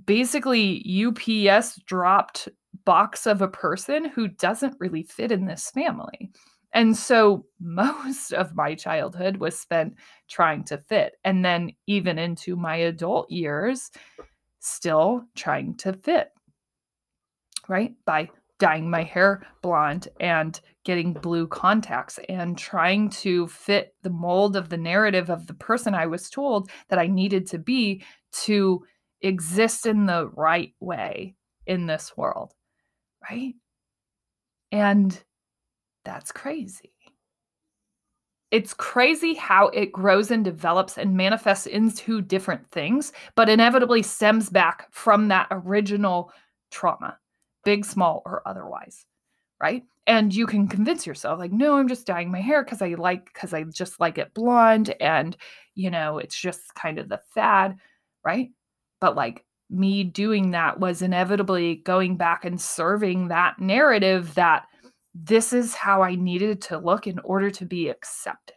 basically 0.07 1.05
UPS 1.07 1.77
dropped 1.87 2.49
box 2.85 3.27
of 3.27 3.43
a 3.43 3.49
person 3.49 4.07
who 4.07 4.29
doesn't 4.29 4.77
really 4.81 5.03
fit 5.03 5.33
in 5.33 5.47
this 5.47 5.71
family. 5.71 6.31
And 6.73 6.97
so 6.97 7.47
most 7.61 8.33
of 8.33 8.55
my 8.55 8.75
childhood 8.75 9.39
was 9.39 9.59
spent 9.59 9.95
trying 10.29 10.65
to 10.65 10.79
fit. 10.79 11.17
And 11.25 11.45
then 11.45 11.73
even 11.87 12.19
into 12.19 12.57
my 12.57 12.77
adult 12.77 13.31
years, 13.31 13.91
still 14.65 15.25
trying 15.35 15.77
to 15.77 15.93
fit, 15.93 16.31
right? 17.69 17.95
By 18.05 18.31
dyeing 18.59 18.89
my 18.89 19.03
hair 19.03 19.47
blonde 19.63 20.09
and 20.21 20.61
getting 20.85 21.13
blue 21.13 21.47
contacts 21.47 22.19
and 22.29 22.57
trying 22.57 23.11
to 23.11 23.49
fit 23.49 23.95
the 24.03 24.11
mold 24.11 24.57
of 24.57 24.69
the 24.69 24.77
narrative 24.77 25.29
of 25.31 25.47
the 25.47 25.55
person 25.55 25.95
I 25.95 26.07
was 26.07 26.31
told 26.31 26.71
that 26.89 26.99
I 26.99 27.07
needed 27.07 27.49
to 27.49 27.59
be 27.59 28.05
to 28.45 28.85
exist 29.23 29.87
in 29.87 30.07
the 30.07 30.29
right 30.29 30.73
way 30.81 31.35
in 31.67 31.87
this 31.87 32.17
world 32.17 32.55
right? 33.31 33.55
And 34.73 35.23
that's 36.05 36.33
crazy. 36.33 36.94
It's 38.55 38.73
crazy 38.73 39.35
how 39.35 39.67
it 39.71 39.91
grows 39.91 40.31
and 40.31 40.45
develops 40.45 40.97
and 40.97 41.17
manifests 41.17 41.67
into 41.67 42.23
different 42.23 42.71
things, 42.71 43.13
but 43.35 43.49
inevitably 43.49 44.01
stems 44.01 44.49
back 44.49 44.87
from 44.93 45.27
that 45.27 45.49
original 45.51 46.31
trauma, 46.71 47.19
big, 47.65 47.85
small, 47.85 48.23
or 48.25 48.47
otherwise. 48.47 49.07
Right. 49.61 49.83
And 50.07 50.33
you 50.33 50.47
can 50.47 50.69
convince 50.69 51.05
yourself, 51.05 51.41
like, 51.41 51.51
no, 51.51 51.77
I'm 51.77 51.89
just 51.89 52.07
dyeing 52.07 52.31
my 52.31 52.41
hair 52.41 52.63
because 52.63 52.81
I 52.81 52.95
like, 52.95 53.25
because 53.35 53.53
I 53.53 53.65
just 53.65 53.99
like 53.99 54.19
it 54.19 54.33
blonde. 54.35 54.95
And, 55.01 55.37
you 55.75 55.91
know, 55.91 56.19
it's 56.19 56.39
just 56.39 56.77
kind 56.77 57.01
of 57.01 57.09
the 57.09 57.21
fad. 57.35 57.77
Right. 58.25 58.51
But 59.01 59.17
like, 59.17 59.45
me 59.69 60.05
doing 60.05 60.53
that 60.53 60.79
was 60.79 61.03
inevitably 61.03 61.77
going 61.77 62.17
back 62.17 62.45
and 62.45 62.61
serving 62.61 63.29
that 63.29 63.59
narrative 63.59 64.33
that 64.35 64.67
this 65.15 65.53
is 65.53 65.75
how 65.75 66.03
I 66.03 66.17
needed 66.17 66.61
to 66.63 66.79
look 66.79 67.07
in 67.07 67.19
order 67.21 67.51
to 67.51 67.65
be 67.65 67.89
accepted. 67.89 68.57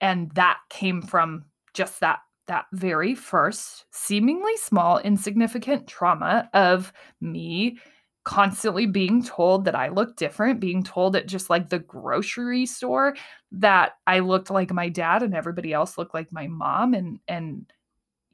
And 0.00 0.30
that 0.32 0.58
came 0.70 1.02
from 1.02 1.44
just 1.74 2.00
that 2.00 2.20
that 2.48 2.64
very 2.72 3.14
first 3.14 3.84
seemingly 3.92 4.56
small 4.56 4.98
insignificant 4.98 5.86
trauma 5.86 6.50
of 6.52 6.92
me 7.20 7.78
constantly 8.24 8.86
being 8.86 9.22
told 9.22 9.64
that 9.64 9.74
I 9.74 9.88
look 9.88 10.16
different, 10.16 10.60
being 10.60 10.82
told 10.82 11.16
at 11.16 11.26
just 11.26 11.50
like 11.50 11.68
the 11.68 11.78
grocery 11.80 12.66
store 12.66 13.16
that 13.52 13.92
I 14.06 14.20
looked 14.20 14.50
like 14.50 14.72
my 14.72 14.88
dad 14.88 15.22
and 15.22 15.34
everybody 15.34 15.72
else 15.72 15.98
looked 15.98 16.14
like 16.14 16.32
my 16.32 16.46
mom 16.46 16.94
and 16.94 17.20
and 17.28 17.72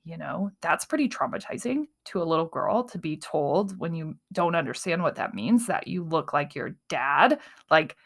you 0.04 0.16
know, 0.16 0.50
that's 0.60 0.84
pretty 0.84 1.08
traumatizing 1.08 1.86
to 2.06 2.22
a 2.22 2.24
little 2.24 2.46
girl 2.46 2.84
to 2.84 2.98
be 2.98 3.16
told 3.16 3.78
when 3.78 3.94
you 3.94 4.16
don't 4.32 4.54
understand 4.54 5.02
what 5.02 5.16
that 5.16 5.34
means 5.34 5.66
that 5.66 5.88
you 5.88 6.04
look 6.04 6.32
like 6.32 6.54
your 6.54 6.76
dad. 6.88 7.38
Like, 7.70 7.96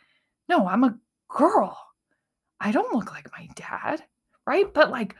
no, 0.48 0.66
I'm 0.66 0.84
a 0.84 0.98
girl. 1.28 1.78
I 2.60 2.72
don't 2.72 2.94
look 2.94 3.12
like 3.12 3.28
my 3.36 3.48
dad. 3.54 4.02
Right. 4.46 4.72
But 4.72 4.90
like, 4.90 5.14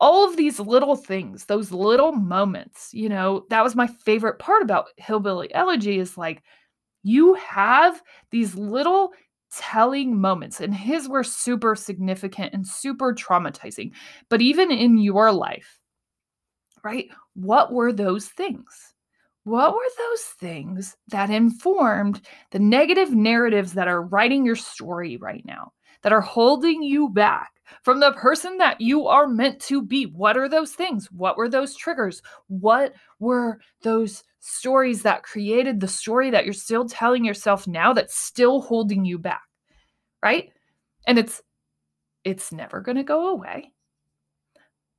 all 0.00 0.28
of 0.28 0.36
these 0.36 0.58
little 0.58 0.96
things, 0.96 1.44
those 1.44 1.70
little 1.70 2.10
moments, 2.10 2.90
you 2.92 3.08
know, 3.08 3.46
that 3.50 3.62
was 3.62 3.76
my 3.76 3.86
favorite 3.86 4.40
part 4.40 4.62
about 4.62 4.88
Hillbilly 4.96 5.54
Elegy 5.54 5.98
is 5.98 6.18
like, 6.18 6.42
you 7.04 7.34
have 7.34 8.02
these 8.30 8.56
little 8.56 9.12
telling 9.56 10.18
moments, 10.20 10.60
and 10.60 10.74
his 10.74 11.08
were 11.08 11.22
super 11.22 11.76
significant 11.76 12.54
and 12.54 12.66
super 12.66 13.12
traumatizing. 13.14 13.92
But 14.28 14.40
even 14.40 14.70
in 14.70 14.98
your 14.98 15.30
life, 15.30 15.78
right? 16.84 17.08
What 17.34 17.72
were 17.72 17.92
those 17.92 18.26
things? 18.26 18.94
What 19.44 19.74
were 19.74 19.80
those 19.98 20.22
things 20.22 20.96
that 21.08 21.30
informed 21.30 22.20
the 22.52 22.60
negative 22.60 23.12
narratives 23.12 23.72
that 23.72 23.88
are 23.88 24.02
writing 24.02 24.46
your 24.46 24.56
story 24.56 25.16
right 25.16 25.44
now, 25.44 25.72
that 26.02 26.12
are 26.12 26.20
holding 26.20 26.82
you 26.82 27.08
back 27.08 27.50
from 27.82 27.98
the 27.98 28.12
person 28.12 28.58
that 28.58 28.80
you 28.80 29.08
are 29.08 29.26
meant 29.26 29.60
to 29.62 29.82
be? 29.82 30.04
What 30.06 30.36
are 30.36 30.48
those 30.48 30.72
things? 30.72 31.10
What 31.10 31.36
were 31.36 31.48
those 31.48 31.74
triggers? 31.74 32.22
What 32.46 32.94
were 33.18 33.58
those 33.82 34.22
stories 34.38 35.02
that 35.02 35.24
created 35.24 35.80
the 35.80 35.88
story 35.88 36.30
that 36.30 36.44
you're 36.44 36.54
still 36.54 36.88
telling 36.88 37.24
yourself 37.24 37.66
now 37.66 37.92
that's 37.92 38.16
still 38.16 38.60
holding 38.60 39.04
you 39.04 39.18
back? 39.18 39.42
Right? 40.22 40.52
And 41.06 41.18
it's 41.18 41.42
it's 42.22 42.52
never 42.52 42.80
going 42.80 42.96
to 42.96 43.02
go 43.02 43.30
away 43.30 43.71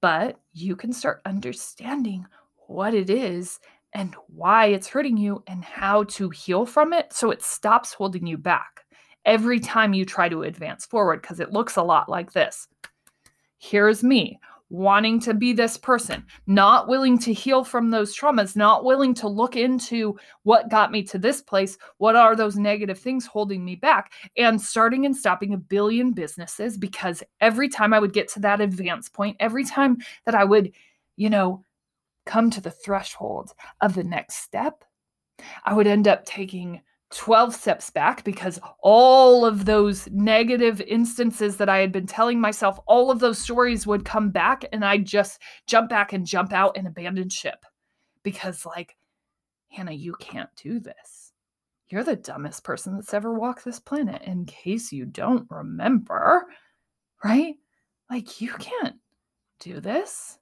but 0.03 0.37
you 0.51 0.75
can 0.75 0.91
start 0.91 1.21
understanding 1.25 2.25
what 2.67 2.93
it 2.93 3.09
is 3.09 3.61
and 3.93 4.13
why 4.27 4.65
it's 4.65 4.89
hurting 4.89 5.15
you 5.15 5.41
and 5.47 5.63
how 5.63 6.03
to 6.03 6.29
heal 6.29 6.65
from 6.65 6.91
it 6.91 7.13
so 7.13 7.31
it 7.31 7.41
stops 7.41 7.93
holding 7.93 8.27
you 8.27 8.37
back 8.37 8.83
every 9.23 9.61
time 9.61 9.93
you 9.93 10.03
try 10.03 10.27
to 10.27 10.43
advance 10.43 10.85
forward 10.85 11.21
because 11.21 11.39
it 11.39 11.53
looks 11.53 11.77
a 11.77 11.81
lot 11.81 12.09
like 12.09 12.33
this. 12.33 12.67
Here's 13.59 14.03
me 14.03 14.41
wanting 14.73 15.19
to 15.19 15.35
be 15.35 15.53
this 15.53 15.77
person, 15.77 16.25
not 16.47 16.87
willing 16.87 17.15
to 17.15 17.31
heal 17.31 17.63
from 17.63 17.91
those 17.91 18.17
traumas, 18.17 18.55
not 18.55 18.83
willing 18.83 19.13
to 19.13 19.27
look 19.27 19.55
into 19.55 20.17
what 20.41 20.71
got 20.71 20.91
me 20.91 21.03
to 21.03 21.19
this 21.19 21.43
place, 21.43 21.77
what 21.99 22.15
are 22.15 22.35
those 22.35 22.55
negative 22.55 22.97
things 22.97 23.27
holding 23.27 23.63
me 23.63 23.75
back, 23.75 24.11
and 24.35 24.59
starting 24.59 25.05
and 25.05 25.15
stopping 25.15 25.53
a 25.53 25.57
billion 25.57 26.11
businesses 26.11 26.75
because 26.75 27.21
every 27.39 27.69
time 27.69 27.93
I 27.93 27.99
would 27.99 28.13
get 28.13 28.27
to 28.29 28.39
that 28.39 28.61
advance 28.61 29.09
point, 29.09 29.37
every 29.39 29.63
time 29.63 29.99
that 30.25 30.33
I 30.33 30.43
would, 30.43 30.71
you 31.17 31.29
know, 31.29 31.63
come 32.25 32.49
to 32.49 32.59
the 32.61 32.71
threshold 32.71 33.53
of 33.79 33.93
the 33.93 34.03
next 34.03 34.37
step, 34.37 34.83
I 35.63 35.75
would 35.75 35.85
end 35.85 36.07
up 36.07 36.25
taking 36.25 36.81
12 37.15 37.53
steps 37.53 37.89
back 37.89 38.23
because 38.23 38.59
all 38.81 39.45
of 39.45 39.65
those 39.65 40.07
negative 40.11 40.81
instances 40.81 41.57
that 41.57 41.69
I 41.69 41.77
had 41.77 41.91
been 41.91 42.07
telling 42.07 42.41
myself, 42.41 42.79
all 42.87 43.11
of 43.11 43.19
those 43.19 43.37
stories 43.37 43.85
would 43.85 44.05
come 44.05 44.31
back 44.31 44.65
and 44.71 44.83
I'd 44.83 45.05
just 45.05 45.41
jump 45.67 45.89
back 45.89 46.13
and 46.13 46.25
jump 46.25 46.53
out 46.53 46.75
and 46.75 46.87
abandon 46.87 47.29
ship. 47.29 47.65
Because, 48.23 48.65
like, 48.65 48.95
Hannah, 49.69 49.91
you 49.91 50.15
can't 50.19 50.49
do 50.55 50.79
this. 50.79 51.33
You're 51.89 52.03
the 52.03 52.15
dumbest 52.15 52.63
person 52.63 52.95
that's 52.95 53.13
ever 53.13 53.33
walked 53.33 53.65
this 53.65 53.79
planet, 53.79 54.21
in 54.23 54.45
case 54.45 54.91
you 54.91 55.05
don't 55.05 55.45
remember, 55.49 56.45
right? 57.23 57.55
Like, 58.09 58.41
you 58.41 58.53
can't 58.53 58.95
do 59.59 59.79
this. 59.79 60.39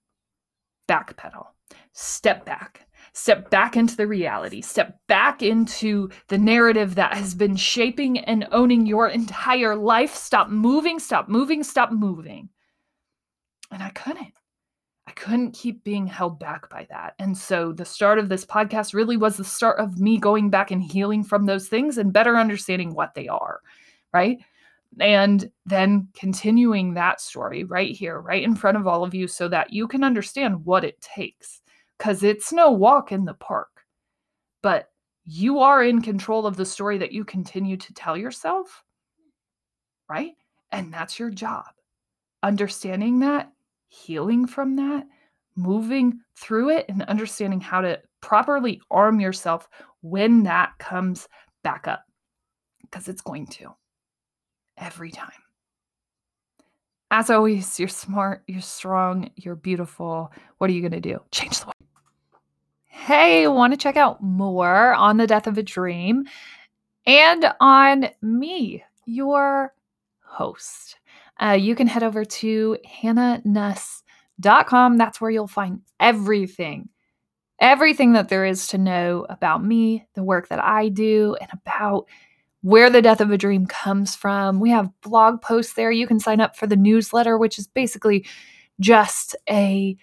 Backpedal, 0.87 1.47
step 1.93 2.45
back 2.45 2.87
step 3.13 3.49
back 3.49 3.75
into 3.75 3.95
the 3.95 4.07
reality, 4.07 4.61
step 4.61 4.99
back 5.07 5.41
into 5.41 6.09
the 6.27 6.37
narrative 6.37 6.95
that 6.95 7.13
has 7.13 7.33
been 7.35 7.55
shaping 7.55 8.19
and 8.19 8.47
owning 8.51 8.85
your 8.85 9.07
entire 9.07 9.75
life. 9.75 10.15
Stop 10.15 10.49
moving, 10.49 10.99
stop 10.99 11.29
moving, 11.29 11.63
stop 11.63 11.91
moving. 11.91 12.49
And 13.71 13.81
I 13.81 13.89
couldn't. 13.89 14.33
I 15.07 15.11
couldn't 15.13 15.53
keep 15.53 15.83
being 15.83 16.07
held 16.07 16.39
back 16.39 16.69
by 16.69 16.87
that. 16.89 17.15
And 17.19 17.37
so 17.37 17.73
the 17.73 17.85
start 17.85 18.19
of 18.19 18.29
this 18.29 18.45
podcast 18.45 18.93
really 18.93 19.17
was 19.17 19.35
the 19.35 19.43
start 19.43 19.79
of 19.79 19.99
me 19.99 20.17
going 20.17 20.49
back 20.49 20.71
and 20.71 20.81
healing 20.81 21.23
from 21.23 21.45
those 21.45 21.67
things 21.67 21.97
and 21.97 22.13
better 22.13 22.37
understanding 22.37 22.93
what 22.93 23.13
they 23.15 23.27
are, 23.27 23.61
right? 24.13 24.37
And 24.99 25.49
then 25.65 26.07
continuing 26.13 26.93
that 26.93 27.19
story 27.19 27.63
right 27.63 27.95
here, 27.95 28.19
right 28.19 28.43
in 28.43 28.55
front 28.55 28.77
of 28.77 28.87
all 28.87 29.03
of 29.03 29.15
you, 29.15 29.27
so 29.27 29.47
that 29.47 29.73
you 29.73 29.87
can 29.87 30.03
understand 30.03 30.65
what 30.65 30.83
it 30.83 31.01
takes 31.01 31.60
because 32.01 32.23
it's 32.23 32.51
no 32.51 32.71
walk 32.71 33.11
in 33.11 33.25
the 33.25 33.35
park. 33.35 33.69
But 34.63 34.89
you 35.23 35.59
are 35.59 35.83
in 35.83 36.01
control 36.01 36.47
of 36.47 36.57
the 36.57 36.65
story 36.65 36.97
that 36.97 37.11
you 37.11 37.23
continue 37.23 37.77
to 37.77 37.93
tell 37.93 38.17
yourself, 38.17 38.83
right? 40.09 40.31
And 40.71 40.91
that's 40.91 41.19
your 41.19 41.29
job. 41.29 41.65
Understanding 42.41 43.19
that, 43.19 43.51
healing 43.89 44.47
from 44.47 44.75
that, 44.77 45.05
moving 45.55 46.19
through 46.35 46.71
it, 46.71 46.87
and 46.89 47.03
understanding 47.03 47.61
how 47.61 47.81
to 47.81 47.99
properly 48.19 48.81
arm 48.89 49.19
yourself 49.19 49.69
when 50.01 50.41
that 50.41 50.71
comes 50.79 51.27
back 51.63 51.87
up. 51.87 52.03
Because 52.81 53.09
it's 53.09 53.21
going 53.21 53.45
to 53.45 53.75
every 54.75 55.11
time. 55.11 55.29
As 57.11 57.29
always, 57.29 57.79
you're 57.79 57.87
smart, 57.89 58.41
you're 58.47 58.59
strong, 58.59 59.29
you're 59.35 59.55
beautiful. 59.55 60.31
What 60.57 60.67
are 60.71 60.73
you 60.73 60.81
going 60.81 60.99
to 60.99 60.99
do? 60.99 61.19
Change 61.29 61.59
the 61.59 61.67
world 61.67 61.80
hey, 63.01 63.47
want 63.47 63.73
to 63.73 63.77
check 63.77 63.97
out 63.97 64.21
more 64.21 64.93
on 64.93 65.17
the 65.17 65.27
death 65.27 65.47
of 65.47 65.57
a 65.57 65.63
dream 65.63 66.23
and 67.05 67.51
on 67.59 68.09
me, 68.21 68.83
your 69.05 69.73
host, 70.23 70.97
uh, 71.41 71.57
you 71.59 71.75
can 71.75 71.87
head 71.87 72.03
over 72.03 72.23
to 72.23 72.77
hannanuss.com. 73.03 74.97
That's 74.97 75.19
where 75.19 75.31
you'll 75.31 75.47
find 75.47 75.81
everything, 75.99 76.89
everything 77.59 78.13
that 78.13 78.29
there 78.29 78.45
is 78.45 78.67
to 78.67 78.77
know 78.77 79.25
about 79.29 79.65
me, 79.65 80.05
the 80.13 80.23
work 80.23 80.49
that 80.49 80.63
I 80.63 80.89
do, 80.89 81.35
and 81.41 81.49
about 81.53 82.05
where 82.61 82.91
the 82.91 83.01
death 83.01 83.19
of 83.21 83.31
a 83.31 83.37
dream 83.37 83.65
comes 83.65 84.15
from. 84.15 84.59
We 84.59 84.69
have 84.69 84.91
blog 85.01 85.41
posts 85.41 85.73
there. 85.73 85.91
You 85.91 86.05
can 86.05 86.19
sign 86.19 86.39
up 86.39 86.55
for 86.55 86.67
the 86.67 86.75
newsletter, 86.75 87.39
which 87.39 87.57
is 87.57 87.65
basically 87.65 88.27
just 88.79 89.35
a 89.49 89.97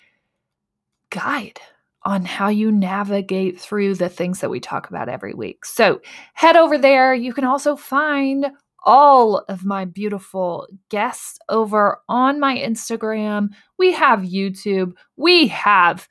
guide 1.11 1.61
on 2.05 2.25
how 2.25 2.49
you 2.49 2.71
navigate 2.71 3.61
through 3.61 3.95
the 3.95 4.09
things 4.09 4.41
that 4.41 4.51
we 4.51 4.61
talk 4.61 4.89
about 4.89 5.09
every 5.09 5.35
week. 5.35 5.65
So 5.65 6.01
head 6.35 6.57
over 6.57 6.79
there. 6.79 7.15
You 7.15 7.33
can 7.33 7.45
also 7.45 7.77
find 7.77 8.47
all 8.85 9.45
of 9.49 9.65
my 9.65 9.85
beautiful 9.85 10.69
guests 10.89 11.39
over 11.49 12.01
on 12.09 12.41
my 12.41 12.57
Instagram. 12.57 13.49
We 13.79 13.93
have 13.93 14.21
YouTube. 14.21 14.93
We 15.17 15.49
have 15.49 16.09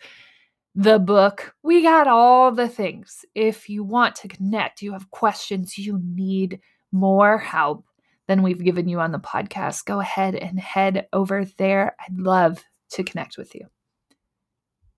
the 0.75 0.99
book. 0.99 1.55
We 1.63 1.81
got 1.81 2.07
all 2.07 2.51
the 2.51 2.69
things. 2.69 3.25
If 3.33 3.69
you 3.69 3.83
want 3.83 4.15
to 4.17 4.27
connect, 4.27 4.81
you 4.81 4.91
have 4.91 5.09
questions, 5.11 5.77
you 5.77 5.99
need 6.03 6.59
more 6.91 7.37
help 7.37 7.85
than 8.27 8.43
we've 8.43 8.63
given 8.63 8.87
you 8.87 8.99
on 8.99 9.11
the 9.11 9.19
podcast, 9.19 9.85
go 9.85 9.99
ahead 9.99 10.35
and 10.35 10.59
head 10.59 11.07
over 11.13 11.45
there. 11.57 11.95
I'd 11.99 12.19
love 12.19 12.63
to 12.91 13.03
connect 13.03 13.37
with 13.37 13.55
you. 13.55 13.67